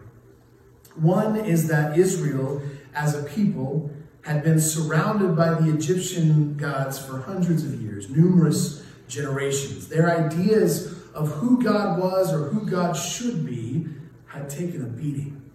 One 0.95 1.35
is 1.35 1.67
that 1.67 1.97
Israel, 1.97 2.61
as 2.95 3.13
a 3.13 3.23
people, 3.23 3.91
had 4.21 4.41
been 4.41 4.57
surrounded 4.57 5.35
by 5.35 5.53
the 5.53 5.69
Egyptian 5.69 6.55
gods 6.55 6.97
for 6.97 7.19
hundreds 7.19 7.65
of 7.65 7.81
years, 7.81 8.09
numerous 8.09 8.81
generations. 9.09 9.89
Their 9.89 10.09
ideas 10.09 10.97
of 11.13 11.29
who 11.29 11.61
God 11.61 11.99
was 11.99 12.33
or 12.33 12.45
who 12.45 12.65
God 12.65 12.93
should 12.93 13.45
be 13.45 13.85
had 14.27 14.49
taken 14.49 14.81
a 14.81 14.87
beating. 14.87 15.51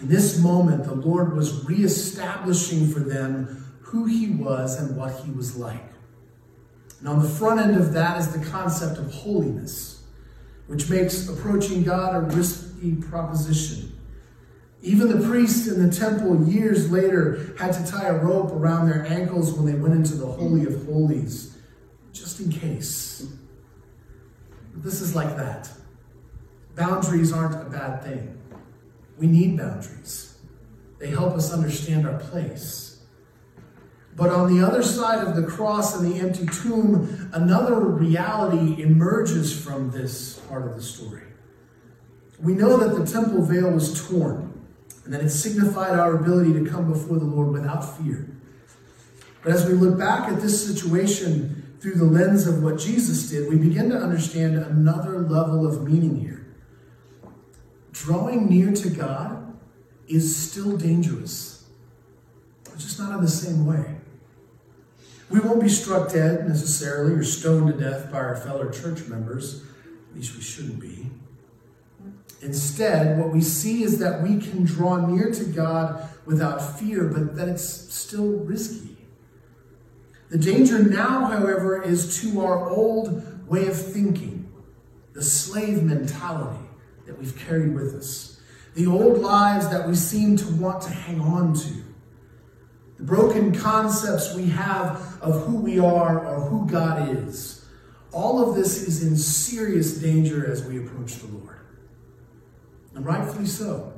In 0.00 0.08
this 0.08 0.38
moment, 0.38 0.84
the 0.84 0.94
Lord 0.94 1.36
was 1.36 1.66
reestablishing 1.66 2.88
for 2.88 3.00
them 3.00 3.78
who 3.82 4.06
he 4.06 4.30
was 4.30 4.80
and 4.80 4.96
what 4.96 5.20
he 5.20 5.30
was 5.32 5.54
like. 5.54 5.90
And 7.00 7.08
on 7.08 7.22
the 7.22 7.28
front 7.28 7.60
end 7.60 7.76
of 7.76 7.92
that 7.94 8.18
is 8.18 8.32
the 8.32 8.44
concept 8.50 8.98
of 8.98 9.12
holiness, 9.12 10.02
which 10.66 10.88
makes 10.88 11.28
approaching 11.28 11.82
God 11.82 12.14
a 12.14 12.20
risky 12.36 12.94
proposition. 12.94 13.98
Even 14.82 15.08
the 15.08 15.26
priests 15.26 15.66
in 15.66 15.86
the 15.86 15.92
temple 15.92 16.46
years 16.46 16.90
later 16.90 17.54
had 17.58 17.72
to 17.72 17.90
tie 17.90 18.06
a 18.06 18.14
rope 18.14 18.52
around 18.52 18.88
their 18.88 19.06
ankles 19.06 19.52
when 19.52 19.66
they 19.66 19.78
went 19.78 19.94
into 19.94 20.14
the 20.14 20.26
Holy 20.26 20.64
of 20.64 20.86
Holies 20.86 21.56
just 22.12 22.40
in 22.40 22.50
case. 22.50 23.26
This 24.74 25.00
is 25.00 25.14
like 25.14 25.36
that. 25.36 25.70
Boundaries 26.76 27.32
aren't 27.32 27.54
a 27.54 27.70
bad 27.70 28.02
thing. 28.02 28.38
We 29.18 29.26
need 29.26 29.58
boundaries, 29.58 30.38
they 30.98 31.08
help 31.08 31.34
us 31.34 31.52
understand 31.52 32.06
our 32.06 32.18
place. 32.18 32.89
But 34.20 34.28
on 34.28 34.54
the 34.54 34.62
other 34.62 34.82
side 34.82 35.26
of 35.26 35.34
the 35.34 35.44
cross 35.44 35.98
and 35.98 36.12
the 36.12 36.20
empty 36.20 36.44
tomb, 36.44 37.30
another 37.32 37.80
reality 37.80 38.82
emerges 38.82 39.58
from 39.58 39.90
this 39.92 40.34
part 40.40 40.66
of 40.66 40.76
the 40.76 40.82
story. 40.82 41.22
We 42.38 42.52
know 42.52 42.76
that 42.76 42.98
the 42.98 43.10
temple 43.10 43.42
veil 43.42 43.70
was 43.70 44.06
torn 44.06 44.52
and 45.06 45.14
that 45.14 45.22
it 45.22 45.30
signified 45.30 45.98
our 45.98 46.16
ability 46.16 46.52
to 46.52 46.68
come 46.68 46.92
before 46.92 47.18
the 47.18 47.24
Lord 47.24 47.48
without 47.48 47.96
fear. 47.96 48.28
But 49.42 49.52
as 49.52 49.66
we 49.66 49.72
look 49.72 49.98
back 49.98 50.30
at 50.30 50.42
this 50.42 50.66
situation, 50.66 51.78
through 51.80 51.94
the 51.94 52.04
lens 52.04 52.46
of 52.46 52.62
what 52.62 52.78
Jesus 52.78 53.30
did, 53.30 53.48
we 53.48 53.56
begin 53.56 53.88
to 53.88 53.96
understand 53.96 54.54
another 54.58 55.20
level 55.20 55.66
of 55.66 55.88
meaning 55.88 56.20
here. 56.20 56.46
Drawing 57.92 58.50
near 58.50 58.70
to 58.70 58.90
God 58.90 59.58
is 60.08 60.36
still 60.36 60.76
dangerous, 60.76 61.64
but 62.64 62.76
just 62.76 62.98
not 62.98 63.14
in 63.14 63.22
the 63.22 63.30
same 63.30 63.64
way. 63.64 63.96
We 65.30 65.38
won't 65.38 65.62
be 65.62 65.68
struck 65.68 66.12
dead 66.12 66.48
necessarily 66.48 67.14
or 67.14 67.22
stoned 67.22 67.72
to 67.72 67.78
death 67.78 68.10
by 68.10 68.18
our 68.18 68.36
fellow 68.36 68.68
church 68.68 69.06
members, 69.06 69.62
at 70.10 70.16
least 70.16 70.34
we 70.34 70.42
shouldn't 70.42 70.80
be. 70.80 71.06
Instead, 72.42 73.18
what 73.18 73.30
we 73.30 73.40
see 73.40 73.84
is 73.84 73.98
that 73.98 74.22
we 74.22 74.38
can 74.38 74.64
draw 74.64 75.06
near 75.06 75.30
to 75.30 75.44
God 75.44 76.08
without 76.24 76.78
fear, 76.78 77.04
but 77.04 77.36
that 77.36 77.48
it's 77.48 77.62
still 77.62 78.26
risky. 78.26 78.96
The 80.30 80.38
danger 80.38 80.82
now, 80.82 81.26
however, 81.26 81.82
is 81.82 82.20
to 82.22 82.40
our 82.40 82.68
old 82.68 83.48
way 83.48 83.66
of 83.66 83.76
thinking, 83.80 84.50
the 85.12 85.22
slave 85.22 85.82
mentality 85.82 86.64
that 87.06 87.18
we've 87.18 87.36
carried 87.36 87.74
with 87.74 87.94
us, 87.94 88.40
the 88.74 88.86
old 88.86 89.18
lives 89.18 89.68
that 89.68 89.86
we 89.86 89.94
seem 89.94 90.36
to 90.36 90.46
want 90.54 90.82
to 90.82 90.90
hang 90.90 91.20
on 91.20 91.54
to, 91.54 91.84
the 93.00 93.06
broken 93.06 93.54
concepts 93.54 94.34
we 94.34 94.46
have 94.46 95.18
of 95.22 95.46
who 95.46 95.56
we 95.56 95.78
are 95.78 96.26
or 96.26 96.40
who 96.40 96.66
God 96.66 97.16
is. 97.16 97.64
All 98.12 98.46
of 98.46 98.54
this 98.54 98.86
is 98.86 99.02
in 99.02 99.16
serious 99.16 99.98
danger 99.98 100.50
as 100.50 100.64
we 100.64 100.84
approach 100.84 101.16
the 101.16 101.28
Lord. 101.28 101.60
And 102.94 103.06
rightfully 103.06 103.46
so 103.46 103.94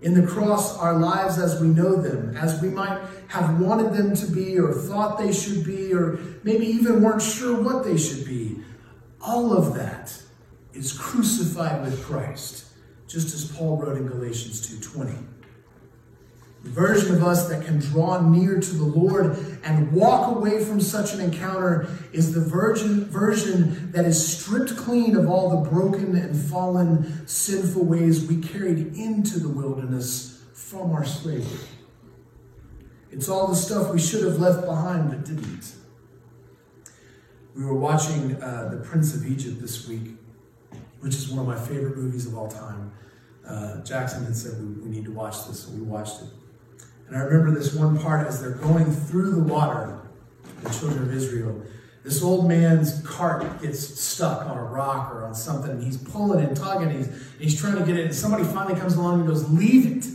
in 0.00 0.14
the 0.14 0.26
cross 0.26 0.78
our 0.78 0.98
lives 0.98 1.38
as 1.38 1.60
we 1.60 1.66
know 1.66 1.96
them, 1.96 2.36
as 2.36 2.60
we 2.60 2.68
might 2.68 3.00
have 3.28 3.58
wanted 3.58 3.94
them 3.94 4.14
to 4.14 4.26
be, 4.26 4.58
or 4.58 4.72
thought 4.72 5.18
they 5.18 5.32
should 5.32 5.64
be, 5.64 5.94
or 5.94 6.18
maybe 6.42 6.66
even 6.66 7.02
weren't 7.02 7.22
sure 7.22 7.60
what 7.62 7.84
they 7.84 7.96
should 7.96 8.24
be. 8.26 8.58
All 9.20 9.56
of 9.56 9.74
that 9.74 10.14
is 10.74 10.92
crucified 10.92 11.82
with 11.82 12.04
Christ, 12.04 12.66
just 13.08 13.34
as 13.34 13.50
Paul 13.56 13.78
wrote 13.78 13.96
in 13.96 14.06
Galatians 14.06 14.60
2:20. 14.60 15.16
The 16.64 16.70
version 16.70 17.14
of 17.14 17.22
us 17.22 17.46
that 17.50 17.64
can 17.64 17.78
draw 17.78 18.20
near 18.22 18.58
to 18.58 18.74
the 18.74 18.84
Lord 18.84 19.36
and 19.64 19.92
walk 19.92 20.34
away 20.34 20.64
from 20.64 20.80
such 20.80 21.12
an 21.12 21.20
encounter 21.20 21.86
is 22.10 22.32
the 22.32 22.40
virgin 22.40 23.04
version 23.04 23.92
that 23.92 24.06
is 24.06 24.38
stripped 24.38 24.74
clean 24.74 25.14
of 25.14 25.28
all 25.28 25.50
the 25.50 25.70
broken 25.70 26.16
and 26.16 26.34
fallen 26.34 27.26
sinful 27.28 27.84
ways 27.84 28.26
we 28.26 28.38
carried 28.38 28.96
into 28.96 29.38
the 29.38 29.48
wilderness 29.48 30.42
from 30.54 30.92
our 30.92 31.04
slavery. 31.04 31.68
It's 33.10 33.28
all 33.28 33.46
the 33.46 33.56
stuff 33.56 33.92
we 33.92 34.00
should 34.00 34.24
have 34.24 34.40
left 34.40 34.64
behind 34.64 35.10
but 35.10 35.24
didn't. 35.24 35.74
We 37.54 37.64
were 37.64 37.78
watching 37.78 38.42
uh, 38.42 38.70
The 38.70 38.78
Prince 38.78 39.14
of 39.14 39.26
Egypt 39.26 39.60
this 39.60 39.86
week, 39.86 40.16
which 41.00 41.14
is 41.14 41.28
one 41.28 41.40
of 41.40 41.46
my 41.46 41.62
favorite 41.68 41.98
movies 41.98 42.26
of 42.26 42.36
all 42.36 42.48
time. 42.48 42.90
Uh, 43.46 43.82
Jackson 43.82 44.24
had 44.24 44.34
said 44.34 44.58
we, 44.58 44.66
we 44.82 44.88
need 44.88 45.04
to 45.04 45.12
watch 45.12 45.46
this, 45.46 45.64
so 45.64 45.70
we 45.70 45.82
watched 45.82 46.22
it. 46.22 46.28
And 47.08 47.16
I 47.16 47.20
remember 47.20 47.58
this 47.58 47.74
one 47.74 47.98
part 47.98 48.26
as 48.26 48.40
they're 48.40 48.52
going 48.52 48.90
through 48.90 49.32
the 49.32 49.42
water, 49.42 50.00
the 50.62 50.70
children 50.70 51.02
of 51.02 51.14
Israel. 51.14 51.62
This 52.02 52.22
old 52.22 52.48
man's 52.48 53.00
cart 53.06 53.62
gets 53.62 53.80
stuck 53.80 54.44
on 54.44 54.58
a 54.58 54.64
rock 54.64 55.10
or 55.12 55.24
on 55.24 55.34
something, 55.34 55.70
and 55.70 55.82
he's 55.82 55.96
pulling 55.96 56.44
and 56.44 56.56
tugging, 56.56 56.88
and 56.88 56.98
he's, 56.98 57.08
and 57.08 57.40
he's 57.40 57.58
trying 57.58 57.76
to 57.76 57.84
get 57.84 57.96
it, 57.96 58.06
and 58.06 58.14
somebody 58.14 58.44
finally 58.44 58.78
comes 58.78 58.94
along 58.94 59.20
and 59.20 59.28
goes, 59.28 59.48
Leave 59.50 59.86
it. 59.86 60.06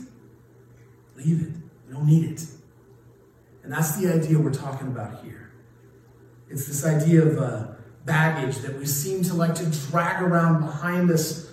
Leave 1.16 1.42
it. 1.42 1.54
We 1.88 1.94
don't 1.94 2.06
need 2.06 2.32
it. 2.32 2.46
And 3.64 3.74
that's 3.74 3.98
the 3.98 4.14
idea 4.14 4.38
we're 4.40 4.54
talking 4.54 4.88
about 4.88 5.24
here. 5.24 5.52
It's 6.50 6.66
this 6.66 6.86
idea 6.86 7.24
of 7.24 7.38
uh, 7.38 7.68
baggage 8.06 8.58
that 8.60 8.78
we 8.78 8.86
seem 8.86 9.24
to 9.24 9.34
like 9.34 9.56
to 9.56 9.66
drag 9.66 10.24
around 10.24 10.62
behind 10.62 11.12
us 11.12 11.49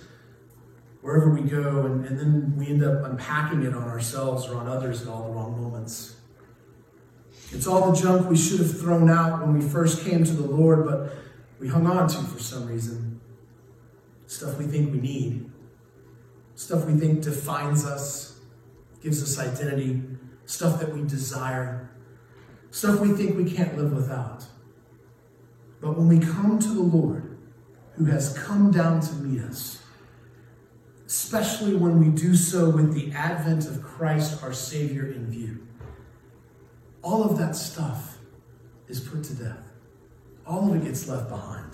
wherever 1.07 1.31
we 1.31 1.43
go, 1.43 1.87
and, 1.87 2.05
and 2.05 2.19
then 2.19 2.57
we 2.57 2.67
end 2.67 2.83
up 2.83 3.05
unpacking 3.05 3.63
it 3.63 3.73
on 3.73 3.85
ourselves 3.85 4.49
or 4.49 4.57
on 4.57 4.67
others 4.67 5.03
at 5.03 5.09
all 5.09 5.29
the 5.29 5.31
wrong 5.31 5.63
moments. 5.63 6.17
It's 7.53 7.69
all 7.69 7.93
the 7.93 7.97
junk 7.97 8.29
we 8.29 8.37
should 8.37 8.59
have 8.59 8.81
thrown 8.81 9.09
out 9.09 9.41
when 9.41 9.57
we 9.57 9.65
first 9.65 10.05
came 10.05 10.25
to 10.25 10.33
the 10.33 10.45
Lord, 10.45 10.85
but 10.85 11.15
we 11.61 11.69
hung 11.69 11.87
on 11.87 12.09
to 12.09 12.17
for 12.17 12.41
some 12.41 12.67
reason. 12.67 13.21
Stuff 14.27 14.59
we 14.59 14.65
think 14.65 14.93
we 14.93 14.99
need, 14.99 15.49
stuff 16.57 16.85
we 16.87 16.95
think 16.95 17.23
defines 17.23 17.85
us, 17.85 18.41
gives 19.01 19.23
us 19.23 19.39
identity, 19.39 20.03
stuff 20.45 20.81
that 20.81 20.93
we 20.93 21.03
desire, 21.03 21.89
stuff 22.73 22.99
we 22.99 23.13
think 23.13 23.37
we 23.37 23.49
can't 23.49 23.79
live 23.79 23.93
without. 23.93 24.45
But 25.81 25.97
when 25.97 26.09
we 26.09 26.19
come 26.19 26.59
to 26.59 26.69
the 26.69 26.83
Lord, 26.83 27.39
who 27.93 28.07
has 28.07 28.37
come 28.37 28.73
down 28.73 29.01
to 29.03 29.15
meet 29.15 29.41
us, 29.43 29.86
especially 31.17 31.75
when 31.75 31.99
we 31.99 32.09
do 32.09 32.37
so 32.37 32.69
with 32.69 32.93
the 32.93 33.11
advent 33.13 33.67
of 33.67 33.83
Christ, 33.83 34.43
our 34.43 34.53
Savior, 34.53 35.07
in 35.07 35.31
view, 35.31 35.67
all 37.01 37.25
of 37.25 37.39
that 37.39 37.57
stuff 37.57 38.19
is 38.87 39.01
put 39.01 39.25
to 39.25 39.35
death. 39.35 39.73
All 40.47 40.71
of 40.71 40.77
it 40.77 40.85
gets 40.85 41.09
left 41.09 41.31
behind. 41.31 41.71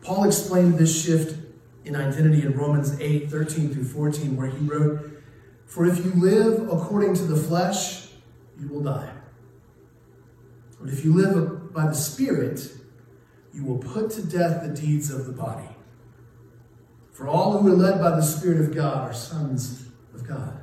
Paul 0.00 0.24
explained 0.24 0.78
this 0.78 1.04
shift 1.04 1.38
in 1.84 1.94
identity 1.94 2.40
in 2.42 2.56
Romans 2.56 2.98
8 2.98 3.30
13 3.30 3.74
through 3.74 3.84
14, 3.84 4.36
where 4.38 4.46
he 4.46 4.64
wrote, 4.64 5.12
For 5.66 5.84
if 5.84 6.02
you 6.02 6.12
live 6.14 6.72
according 6.72 7.14
to 7.16 7.24
the 7.24 7.36
flesh, 7.36 8.08
you 8.58 8.68
will 8.68 8.82
die. 8.82 9.12
But 10.80 10.88
if 10.88 11.04
you 11.04 11.12
live 11.12 11.74
by 11.74 11.88
the 11.88 11.94
Spirit, 11.94 12.72
you 13.52 13.66
will 13.66 13.78
put 13.78 14.10
to 14.12 14.22
death 14.22 14.62
the 14.62 14.74
deeds 14.74 15.10
of 15.10 15.26
the 15.26 15.32
body. 15.32 15.71
For 17.12 17.28
all 17.28 17.58
who 17.58 17.68
are 17.72 17.76
led 17.76 18.00
by 18.00 18.10
the 18.10 18.22
Spirit 18.22 18.60
of 18.60 18.74
God 18.74 19.08
are 19.08 19.12
sons 19.12 19.86
of 20.14 20.26
God. 20.26 20.58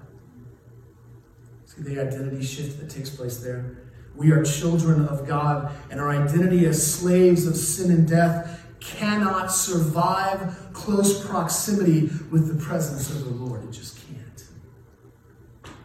See 1.65 1.81
the 1.83 2.01
identity 2.01 2.43
shift 2.43 2.79
that 2.79 2.89
takes 2.89 3.09
place 3.09 3.38
there? 3.38 3.77
We 4.15 4.31
are 4.31 4.43
children 4.43 5.07
of 5.07 5.27
God, 5.27 5.71
and 5.89 5.99
our 5.99 6.09
identity 6.09 6.65
as 6.65 6.93
slaves 6.93 7.47
of 7.47 7.55
sin 7.55 7.91
and 7.91 8.07
death 8.07 8.65
cannot 8.79 9.51
survive 9.51 10.73
close 10.73 11.25
proximity 11.25 12.09
with 12.31 12.47
the 12.47 12.62
presence 12.62 13.09
of 13.09 13.23
the 13.23 13.29
Lord. 13.29 13.63
It 13.63 13.71
just 13.71 13.97
can't. 14.07 14.43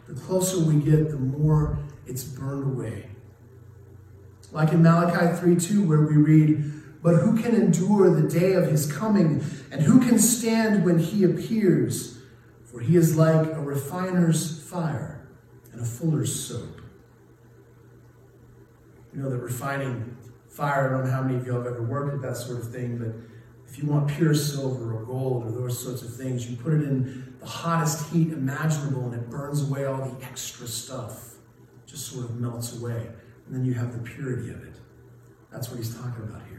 The 0.07 0.15
closer 0.15 0.59
we 0.59 0.81
get, 0.81 1.09
the 1.09 1.17
more 1.17 1.77
it's 2.07 2.23
burned 2.23 2.63
away. 2.63 3.09
Like 4.51 4.71
in 4.71 4.81
Malachi 4.81 5.35
3 5.37 5.55
2, 5.55 5.87
where 5.87 6.01
we 6.01 6.15
read, 6.15 6.71
But 7.05 7.17
who 7.17 7.39
can 7.39 7.53
endure 7.53 8.09
the 8.09 8.27
day 8.27 8.53
of 8.53 8.65
his 8.65 8.91
coming, 8.91 9.45
and 9.71 9.79
who 9.79 9.99
can 9.99 10.17
stand 10.17 10.83
when 10.83 10.97
he 10.97 11.23
appears? 11.23 12.17
For 12.63 12.79
he 12.79 12.95
is 12.95 13.15
like 13.15 13.45
a 13.45 13.59
refiner's 13.59 14.67
fire 14.67 15.27
and 15.71 15.79
a 15.79 15.85
fuller's 15.85 16.33
soap. 16.33 16.81
You 19.13 19.21
know 19.21 19.29
that 19.29 19.37
refining 19.37 20.17
fire, 20.49 20.87
I 20.87 20.97
don't 20.97 21.05
know 21.05 21.11
how 21.11 21.21
many 21.21 21.35
of 21.35 21.45
you 21.45 21.53
have 21.53 21.67
ever 21.67 21.83
worked 21.83 22.15
at 22.15 22.23
that 22.23 22.37
sort 22.37 22.57
of 22.59 22.71
thing, 22.71 22.97
but 22.97 23.13
if 23.69 23.77
you 23.77 23.87
want 23.87 24.07
pure 24.09 24.33
silver 24.33 24.97
or 24.97 25.05
gold 25.05 25.45
or 25.45 25.51
those 25.51 25.79
sorts 25.79 26.01
of 26.01 26.11
things, 26.11 26.49
you 26.49 26.57
put 26.57 26.73
it 26.73 26.81
in 26.81 27.35
the 27.39 27.45
hottest 27.45 28.11
heat 28.11 28.33
imaginable 28.33 29.05
and 29.05 29.13
it 29.13 29.29
burns 29.29 29.61
away 29.61 29.85
all 29.85 30.09
the 30.09 30.25
extra 30.25 30.65
stuff. 30.65 31.35
Just 31.85 32.07
sort 32.07 32.25
of 32.25 32.39
melts 32.39 32.75
away. 32.75 33.09
And 33.45 33.55
then 33.55 33.63
you 33.63 33.75
have 33.75 33.93
the 33.93 33.99
purity 33.99 34.49
of 34.49 34.63
it. 34.63 34.73
That's 35.51 35.69
what 35.69 35.77
he's 35.77 35.95
talking 35.95 36.23
about 36.23 36.41
here. 36.49 36.54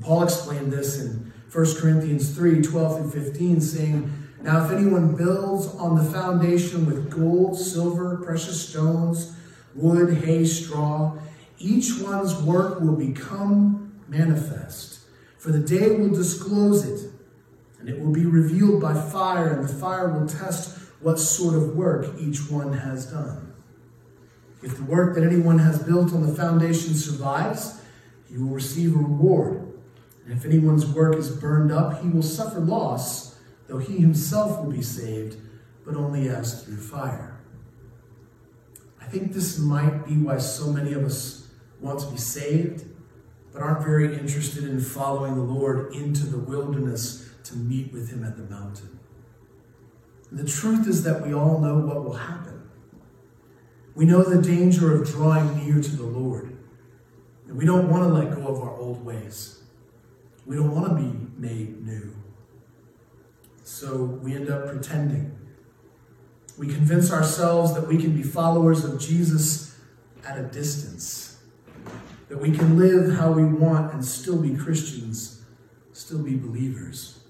Paul 0.00 0.24
explained 0.24 0.72
this 0.72 1.00
in 1.00 1.32
1 1.52 1.76
Corinthians 1.76 2.34
3 2.34 2.62
12 2.62 3.12
through 3.12 3.22
15, 3.22 3.60
saying, 3.60 4.28
Now 4.42 4.64
if 4.64 4.70
anyone 4.70 5.16
builds 5.16 5.66
on 5.76 5.96
the 5.96 6.10
foundation 6.10 6.86
with 6.86 7.10
gold, 7.10 7.58
silver, 7.58 8.18
precious 8.18 8.68
stones, 8.68 9.34
wood, 9.74 10.18
hay, 10.24 10.44
straw, 10.44 11.16
each 11.58 12.00
one's 12.00 12.40
work 12.42 12.80
will 12.80 12.96
become 12.96 13.92
manifest, 14.08 15.00
for 15.38 15.50
the 15.50 15.58
day 15.58 15.90
will 15.96 16.10
disclose 16.10 16.84
it, 16.84 17.10
and 17.80 17.88
it 17.88 17.98
will 18.00 18.12
be 18.12 18.26
revealed 18.26 18.80
by 18.80 18.94
fire, 18.94 19.54
and 19.54 19.68
the 19.68 19.72
fire 19.72 20.08
will 20.08 20.28
test 20.28 20.78
what 21.00 21.18
sort 21.18 21.54
of 21.54 21.76
work 21.76 22.06
each 22.18 22.50
one 22.50 22.72
has 22.72 23.06
done. 23.06 23.54
If 24.62 24.76
the 24.76 24.84
work 24.84 25.14
that 25.14 25.24
anyone 25.24 25.60
has 25.60 25.82
built 25.82 26.12
on 26.12 26.26
the 26.26 26.34
foundation 26.34 26.94
survives, 26.94 27.80
he 28.28 28.36
will 28.36 28.50
receive 28.50 28.94
a 28.94 28.98
reward. 28.98 29.67
And 30.28 30.36
if 30.36 30.44
anyone's 30.44 30.84
work 30.84 31.16
is 31.16 31.30
burned 31.30 31.72
up, 31.72 32.02
he 32.02 32.08
will 32.10 32.22
suffer 32.22 32.60
loss, 32.60 33.38
though 33.66 33.78
he 33.78 33.96
himself 33.96 34.62
will 34.62 34.70
be 34.70 34.82
saved, 34.82 35.38
but 35.86 35.96
only 35.96 36.28
as 36.28 36.62
through 36.62 36.76
fire. 36.76 37.40
I 39.00 39.06
think 39.06 39.32
this 39.32 39.58
might 39.58 40.06
be 40.06 40.18
why 40.18 40.36
so 40.36 40.70
many 40.70 40.92
of 40.92 41.02
us 41.02 41.48
want 41.80 42.00
to 42.00 42.10
be 42.10 42.18
saved, 42.18 42.84
but 43.54 43.62
aren't 43.62 43.82
very 43.82 44.18
interested 44.18 44.64
in 44.64 44.82
following 44.82 45.34
the 45.34 45.40
Lord 45.40 45.94
into 45.94 46.26
the 46.26 46.38
wilderness 46.38 47.30
to 47.44 47.56
meet 47.56 47.90
with 47.90 48.10
him 48.10 48.22
at 48.22 48.36
the 48.36 48.42
mountain. 48.42 48.98
And 50.30 50.38
the 50.38 50.46
truth 50.46 50.86
is 50.86 51.04
that 51.04 51.26
we 51.26 51.32
all 51.32 51.58
know 51.58 51.78
what 51.78 52.04
will 52.04 52.12
happen. 52.12 52.68
We 53.94 54.04
know 54.04 54.22
the 54.22 54.42
danger 54.42 54.94
of 54.94 55.08
drawing 55.08 55.56
near 55.56 55.82
to 55.82 55.96
the 55.96 56.04
Lord. 56.04 56.54
And 57.46 57.56
we 57.56 57.64
don't 57.64 57.88
want 57.88 58.02
to 58.02 58.12
let 58.12 58.36
go 58.36 58.46
of 58.46 58.60
our 58.60 58.76
old 58.76 59.02
ways. 59.02 59.57
We 60.48 60.56
don't 60.56 60.74
want 60.74 60.88
to 60.88 60.94
be 60.96 61.26
made 61.36 61.86
new. 61.86 62.16
So 63.62 64.02
we 64.02 64.34
end 64.34 64.50
up 64.50 64.66
pretending. 64.66 65.38
We 66.56 66.66
convince 66.66 67.12
ourselves 67.12 67.72
that 67.74 67.86
we 67.86 67.98
can 67.98 68.16
be 68.16 68.24
followers 68.24 68.84
of 68.84 68.98
Jesus 68.98 69.78
at 70.26 70.36
a 70.36 70.42
distance 70.42 71.28
that 72.28 72.38
we 72.38 72.52
can 72.52 72.78
live 72.78 73.16
how 73.16 73.32
we 73.32 73.44
want 73.44 73.92
and 73.94 74.04
still 74.04 74.40
be 74.40 74.54
Christians, 74.54 75.42
still 75.92 76.18
be 76.18 76.36
believers. 76.36 77.20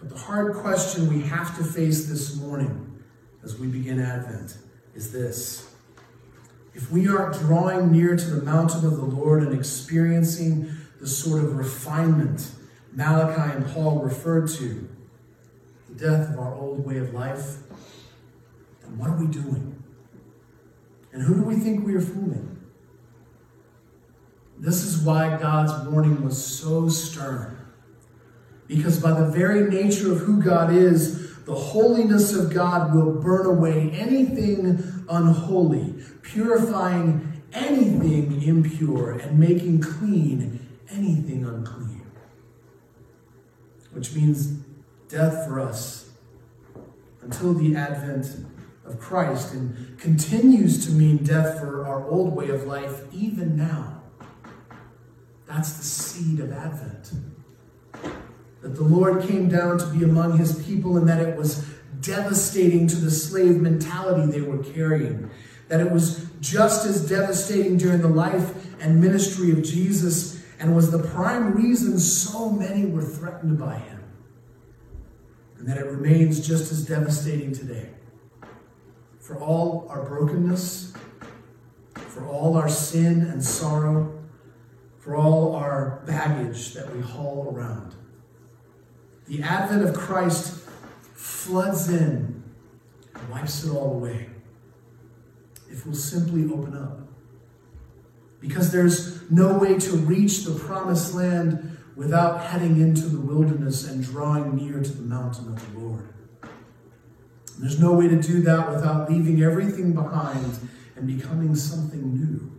But 0.00 0.10
the 0.10 0.18
hard 0.18 0.54
question 0.56 1.08
we 1.08 1.22
have 1.22 1.56
to 1.56 1.64
face 1.64 2.06
this 2.06 2.36
morning 2.36 3.02
as 3.44 3.58
we 3.58 3.68
begin 3.68 4.00
Advent 4.00 4.56
is 4.94 5.12
this. 5.12 5.68
If 6.74 6.90
we 6.90 7.06
aren't 7.06 7.38
drawing 7.38 7.92
near 7.92 8.16
to 8.16 8.30
the 8.30 8.42
mountain 8.42 8.84
of 8.84 8.96
the 8.96 9.04
Lord 9.04 9.42
and 9.42 9.54
experiencing 9.54 10.74
the 11.02 11.08
sort 11.08 11.42
of 11.42 11.56
refinement 11.56 12.52
Malachi 12.92 13.56
and 13.56 13.66
Paul 13.66 14.02
referred 14.02 14.48
to, 14.50 14.88
the 15.88 15.94
death 15.94 16.30
of 16.30 16.38
our 16.38 16.54
old 16.54 16.86
way 16.86 16.98
of 16.98 17.12
life, 17.12 17.56
then 18.80 18.96
what 18.96 19.10
are 19.10 19.16
we 19.16 19.26
doing? 19.26 19.82
And 21.12 21.22
who 21.22 21.34
do 21.34 21.42
we 21.42 21.56
think 21.56 21.84
we 21.84 21.96
are 21.96 22.00
fooling? 22.00 22.56
This 24.58 24.84
is 24.84 25.02
why 25.02 25.36
God's 25.38 25.88
warning 25.88 26.22
was 26.24 26.42
so 26.42 26.88
stern. 26.88 27.58
Because 28.68 29.00
by 29.00 29.18
the 29.18 29.26
very 29.26 29.68
nature 29.68 30.12
of 30.12 30.20
who 30.20 30.40
God 30.40 30.72
is, 30.72 31.36
the 31.46 31.54
holiness 31.54 32.32
of 32.32 32.54
God 32.54 32.94
will 32.94 33.20
burn 33.20 33.46
away 33.46 33.90
anything 33.90 35.04
unholy, 35.08 35.94
purifying 36.22 37.42
anything 37.52 38.40
impure, 38.40 39.18
and 39.18 39.36
making 39.36 39.80
clean 39.80 40.61
anything 40.92 41.44
unclean. 41.44 42.06
Which 43.92 44.14
means 44.14 44.46
death 45.08 45.46
for 45.46 45.60
us 45.60 46.10
until 47.22 47.54
the 47.54 47.76
advent 47.76 48.26
of 48.84 48.98
Christ, 48.98 49.54
and 49.54 49.98
continues 49.98 50.86
to 50.86 50.92
mean 50.92 51.18
death 51.18 51.60
for 51.60 51.86
our 51.86 52.08
old 52.08 52.34
way 52.34 52.48
of 52.48 52.64
life 52.64 53.02
even 53.12 53.56
now. 53.56 54.02
That's 55.46 55.74
the 55.74 55.84
seed 55.84 56.40
of 56.40 56.52
Advent. 56.52 57.12
That 58.62 58.74
the 58.74 58.82
Lord 58.82 59.22
came 59.22 59.48
down 59.48 59.78
to 59.78 59.86
be 59.86 60.04
among 60.04 60.38
his 60.38 60.64
people 60.64 60.96
and 60.96 61.08
that 61.08 61.20
it 61.20 61.36
was 61.36 61.64
devastating 62.00 62.86
to 62.88 62.96
the 62.96 63.10
slave 63.10 63.60
mentality 63.60 64.30
they 64.30 64.40
were 64.40 64.62
carrying. 64.62 65.30
That 65.68 65.80
it 65.80 65.90
was 65.90 66.26
just 66.40 66.86
as 66.86 67.08
devastating 67.08 67.76
during 67.76 68.02
the 68.02 68.08
life 68.08 68.80
and 68.80 69.00
ministry 69.00 69.52
of 69.52 69.62
Jesus 69.62 70.41
and 70.62 70.76
was 70.76 70.92
the 70.92 70.98
prime 71.00 71.54
reason 71.54 71.98
so 71.98 72.48
many 72.48 72.86
were 72.86 73.02
threatened 73.02 73.58
by 73.58 73.74
him. 73.74 74.00
And 75.58 75.66
that 75.66 75.76
it 75.76 75.86
remains 75.86 76.46
just 76.46 76.70
as 76.70 76.86
devastating 76.86 77.52
today. 77.52 77.90
For 79.18 79.36
all 79.40 79.88
our 79.90 80.04
brokenness, 80.04 80.94
for 81.96 82.24
all 82.24 82.56
our 82.56 82.68
sin 82.68 83.22
and 83.22 83.42
sorrow, 83.42 84.22
for 85.00 85.16
all 85.16 85.56
our 85.56 86.04
baggage 86.06 86.74
that 86.74 86.94
we 86.94 87.02
haul 87.02 87.52
around. 87.52 87.96
The 89.26 89.42
advent 89.42 89.82
of 89.82 89.96
Christ 89.96 90.60
floods 91.14 91.88
in 91.88 92.40
and 93.16 93.28
wipes 93.28 93.64
it 93.64 93.70
all 93.70 93.94
away. 93.94 94.28
If 95.68 95.86
we'll 95.86 95.96
simply 95.96 96.44
open 96.44 96.76
up. 96.76 97.00
Because 98.40 98.70
there's 98.70 99.21
no 99.32 99.56
way 99.56 99.78
to 99.78 99.96
reach 99.96 100.44
the 100.44 100.54
promised 100.54 101.14
land 101.14 101.78
without 101.96 102.44
heading 102.44 102.80
into 102.80 103.06
the 103.06 103.20
wilderness 103.20 103.88
and 103.88 104.04
drawing 104.04 104.54
near 104.54 104.82
to 104.82 104.92
the 104.92 105.02
mountain 105.02 105.48
of 105.48 105.72
the 105.72 105.80
Lord. 105.80 106.12
There's 107.58 107.80
no 107.80 107.94
way 107.94 108.08
to 108.08 108.20
do 108.20 108.42
that 108.42 108.70
without 108.70 109.10
leaving 109.10 109.42
everything 109.42 109.92
behind 109.92 110.58
and 110.96 111.06
becoming 111.06 111.54
something 111.54 112.14
new. 112.14 112.50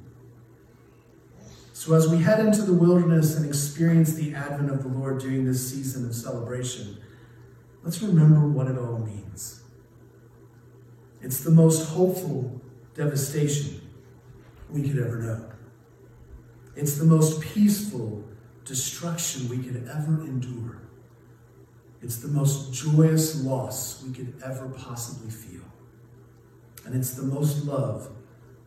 So, 1.73 1.93
as 1.93 2.07
we 2.07 2.19
head 2.19 2.39
into 2.39 2.62
the 2.62 2.73
wilderness 2.73 3.36
and 3.36 3.45
experience 3.45 4.13
the 4.13 4.33
advent 4.33 4.71
of 4.71 4.83
the 4.83 4.89
Lord 4.89 5.19
during 5.19 5.45
this 5.45 5.69
season 5.71 6.05
of 6.05 6.15
celebration, 6.15 6.97
let's 7.83 8.01
remember 8.01 8.47
what 8.47 8.67
it 8.67 8.77
all 8.77 8.99
means. 8.99 9.62
It's 11.21 11.41
the 11.41 11.51
most 11.51 11.89
hopeful 11.89 12.62
devastation 12.95 13.81
we 14.69 14.88
could 14.88 14.99
ever 14.99 15.19
know. 15.19 15.52
It's 16.75 16.97
the 16.97 17.05
most 17.05 17.41
peaceful 17.41 18.23
destruction 18.65 19.47
we 19.49 19.59
could 19.59 19.88
ever 19.88 20.21
endure. 20.21 20.81
It's 22.01 22.17
the 22.17 22.27
most 22.27 22.73
joyous 22.73 23.43
loss 23.43 24.03
we 24.03 24.13
could 24.13 24.33
ever 24.43 24.67
possibly 24.69 25.29
feel. 25.29 25.62
And 26.86 26.95
it's 26.95 27.12
the 27.12 27.23
most 27.23 27.65
love 27.65 28.09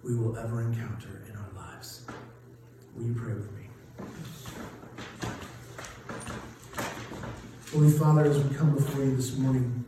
we 0.03 0.15
will 0.17 0.39
ever 0.39 0.63
encounter 0.63 1.23
in 1.29 1.37
our 1.37 1.51
lives. 1.55 2.07
Will 2.95 3.05
you 3.05 3.15
pray 3.15 3.35
with 3.35 3.53
me? 3.53 3.67
Holy 7.73 7.91
Father, 7.91 8.25
as 8.25 8.39
we 8.39 8.55
come 8.55 8.75
before 8.75 9.05
you 9.05 9.17
this 9.17 9.37
morning, 9.37 9.85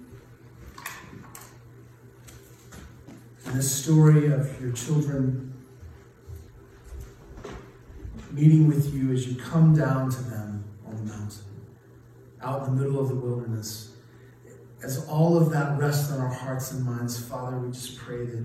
in 3.46 3.56
this 3.56 3.70
story 3.70 4.26
of 4.26 4.60
your 4.60 4.72
children 4.72 5.47
meeting 8.32 8.66
with 8.68 8.94
you 8.94 9.12
as 9.12 9.26
you 9.26 9.40
come 9.40 9.74
down 9.74 10.10
to 10.10 10.22
them 10.24 10.64
on 10.86 10.96
the 10.96 11.02
mountain, 11.02 11.44
out 12.42 12.66
in 12.66 12.74
the 12.74 12.82
middle 12.82 13.00
of 13.00 13.08
the 13.08 13.14
wilderness. 13.14 13.92
As 14.82 15.06
all 15.08 15.36
of 15.36 15.50
that 15.50 15.78
rests 15.78 16.12
on 16.12 16.20
our 16.20 16.32
hearts 16.32 16.72
and 16.72 16.84
minds, 16.84 17.18
Father, 17.18 17.58
we 17.58 17.72
just 17.72 17.96
pray 17.98 18.24
that 18.26 18.44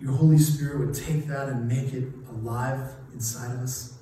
your 0.00 0.12
Holy 0.12 0.38
Spirit 0.38 0.78
would 0.78 0.94
take 0.94 1.26
that 1.26 1.48
and 1.48 1.68
make 1.68 1.92
it 1.92 2.08
alive 2.30 2.94
inside 3.12 3.54
of 3.54 3.60
us. 3.60 3.98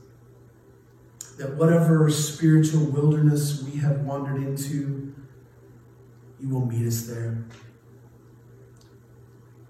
That 1.38 1.57
whatever 1.57 2.09
spiritual 2.11 2.85
wilderness 2.87 3.62
we 3.62 3.79
have 3.81 4.01
wandered 4.01 4.43
into, 4.43 5.15
you 6.41 6.49
will 6.49 6.67
meet 6.67 6.87
us 6.87 7.03
there. 7.03 7.45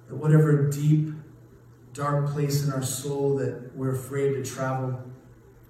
That 0.09 0.17
whatever 0.17 0.69
deep 0.69 1.15
dark 1.93 2.31
place 2.31 2.65
in 2.65 2.73
our 2.73 2.83
soul 2.83 3.37
that 3.37 3.75
we're 3.75 3.95
afraid 3.95 4.33
to 4.33 4.45
travel, 4.45 4.99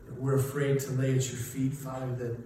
that 0.07 0.21
we're 0.21 0.37
afraid 0.37 0.79
to 0.81 0.93
lay 0.93 1.17
at 1.17 1.29
your 1.29 1.41
feet, 1.41 1.75
Father, 1.75 2.15
that, 2.15 2.37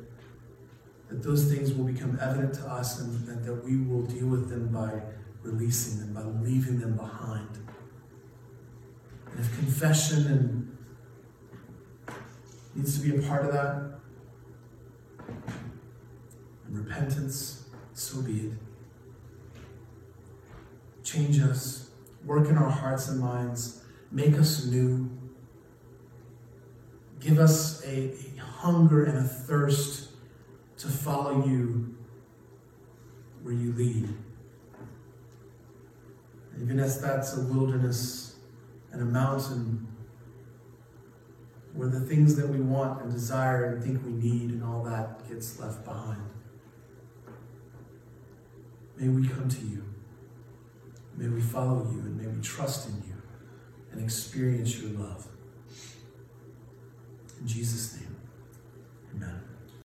that 1.08 1.22
those 1.22 1.44
things 1.52 1.72
will 1.72 1.84
become 1.84 2.18
evident 2.20 2.54
to 2.54 2.66
us 2.66 3.00
and, 3.00 3.26
that 3.44 3.64
we 3.64 3.76
will 3.76 4.02
deal 4.02 4.26
with 4.26 4.48
them 4.48 4.68
by 4.68 5.00
releasing 5.42 6.00
them, 6.00 6.14
by 6.14 6.22
leaving 6.48 6.80
them 6.80 6.96
behind. 6.96 7.48
And 9.30 9.40
if 9.40 9.58
confession 9.58 10.26
and 10.26 10.76
needs 12.74 12.98
to 12.98 13.08
be 13.08 13.16
a 13.16 13.28
part 13.28 13.44
of 13.44 13.52
that, 13.52 13.98
and 16.66 16.78
repentance, 16.78 17.68
so 17.92 18.22
be 18.22 18.38
it. 18.38 18.52
Change 21.04 21.40
us 21.40 21.85
Work 22.26 22.48
in 22.48 22.58
our 22.58 22.68
hearts 22.68 23.08
and 23.08 23.20
minds. 23.20 23.82
Make 24.10 24.34
us 24.34 24.66
new. 24.66 25.08
Give 27.20 27.38
us 27.38 27.82
a, 27.84 28.12
a 28.36 28.40
hunger 28.40 29.04
and 29.04 29.18
a 29.18 29.22
thirst 29.22 30.10
to 30.78 30.88
follow 30.88 31.46
you 31.46 31.96
where 33.42 33.54
you 33.54 33.72
lead. 33.72 34.08
Even 36.60 36.80
as 36.80 37.00
that's 37.00 37.36
a 37.36 37.40
wilderness 37.42 38.36
and 38.92 39.00
a 39.00 39.04
mountain 39.04 39.86
where 41.74 41.88
the 41.88 42.00
things 42.00 42.34
that 42.36 42.48
we 42.48 42.58
want 42.58 43.02
and 43.02 43.12
desire 43.12 43.66
and 43.66 43.84
think 43.84 44.04
we 44.04 44.12
need 44.12 44.50
and 44.50 44.64
all 44.64 44.82
that 44.82 45.28
gets 45.28 45.60
left 45.60 45.84
behind. 45.84 46.22
May 48.96 49.08
we 49.08 49.28
come 49.28 49.48
to 49.48 49.60
you. 49.60 49.95
May 51.16 51.28
we 51.28 51.40
follow 51.40 51.88
you 51.90 52.00
and 52.00 52.20
may 52.20 52.26
we 52.26 52.40
trust 52.42 52.88
in 52.88 52.96
you 53.06 53.14
and 53.90 54.02
experience 54.02 54.78
your 54.78 54.90
love. 54.92 55.26
In 57.40 57.46
Jesus' 57.46 57.96
name, 57.96 58.16
amen. 59.14 59.45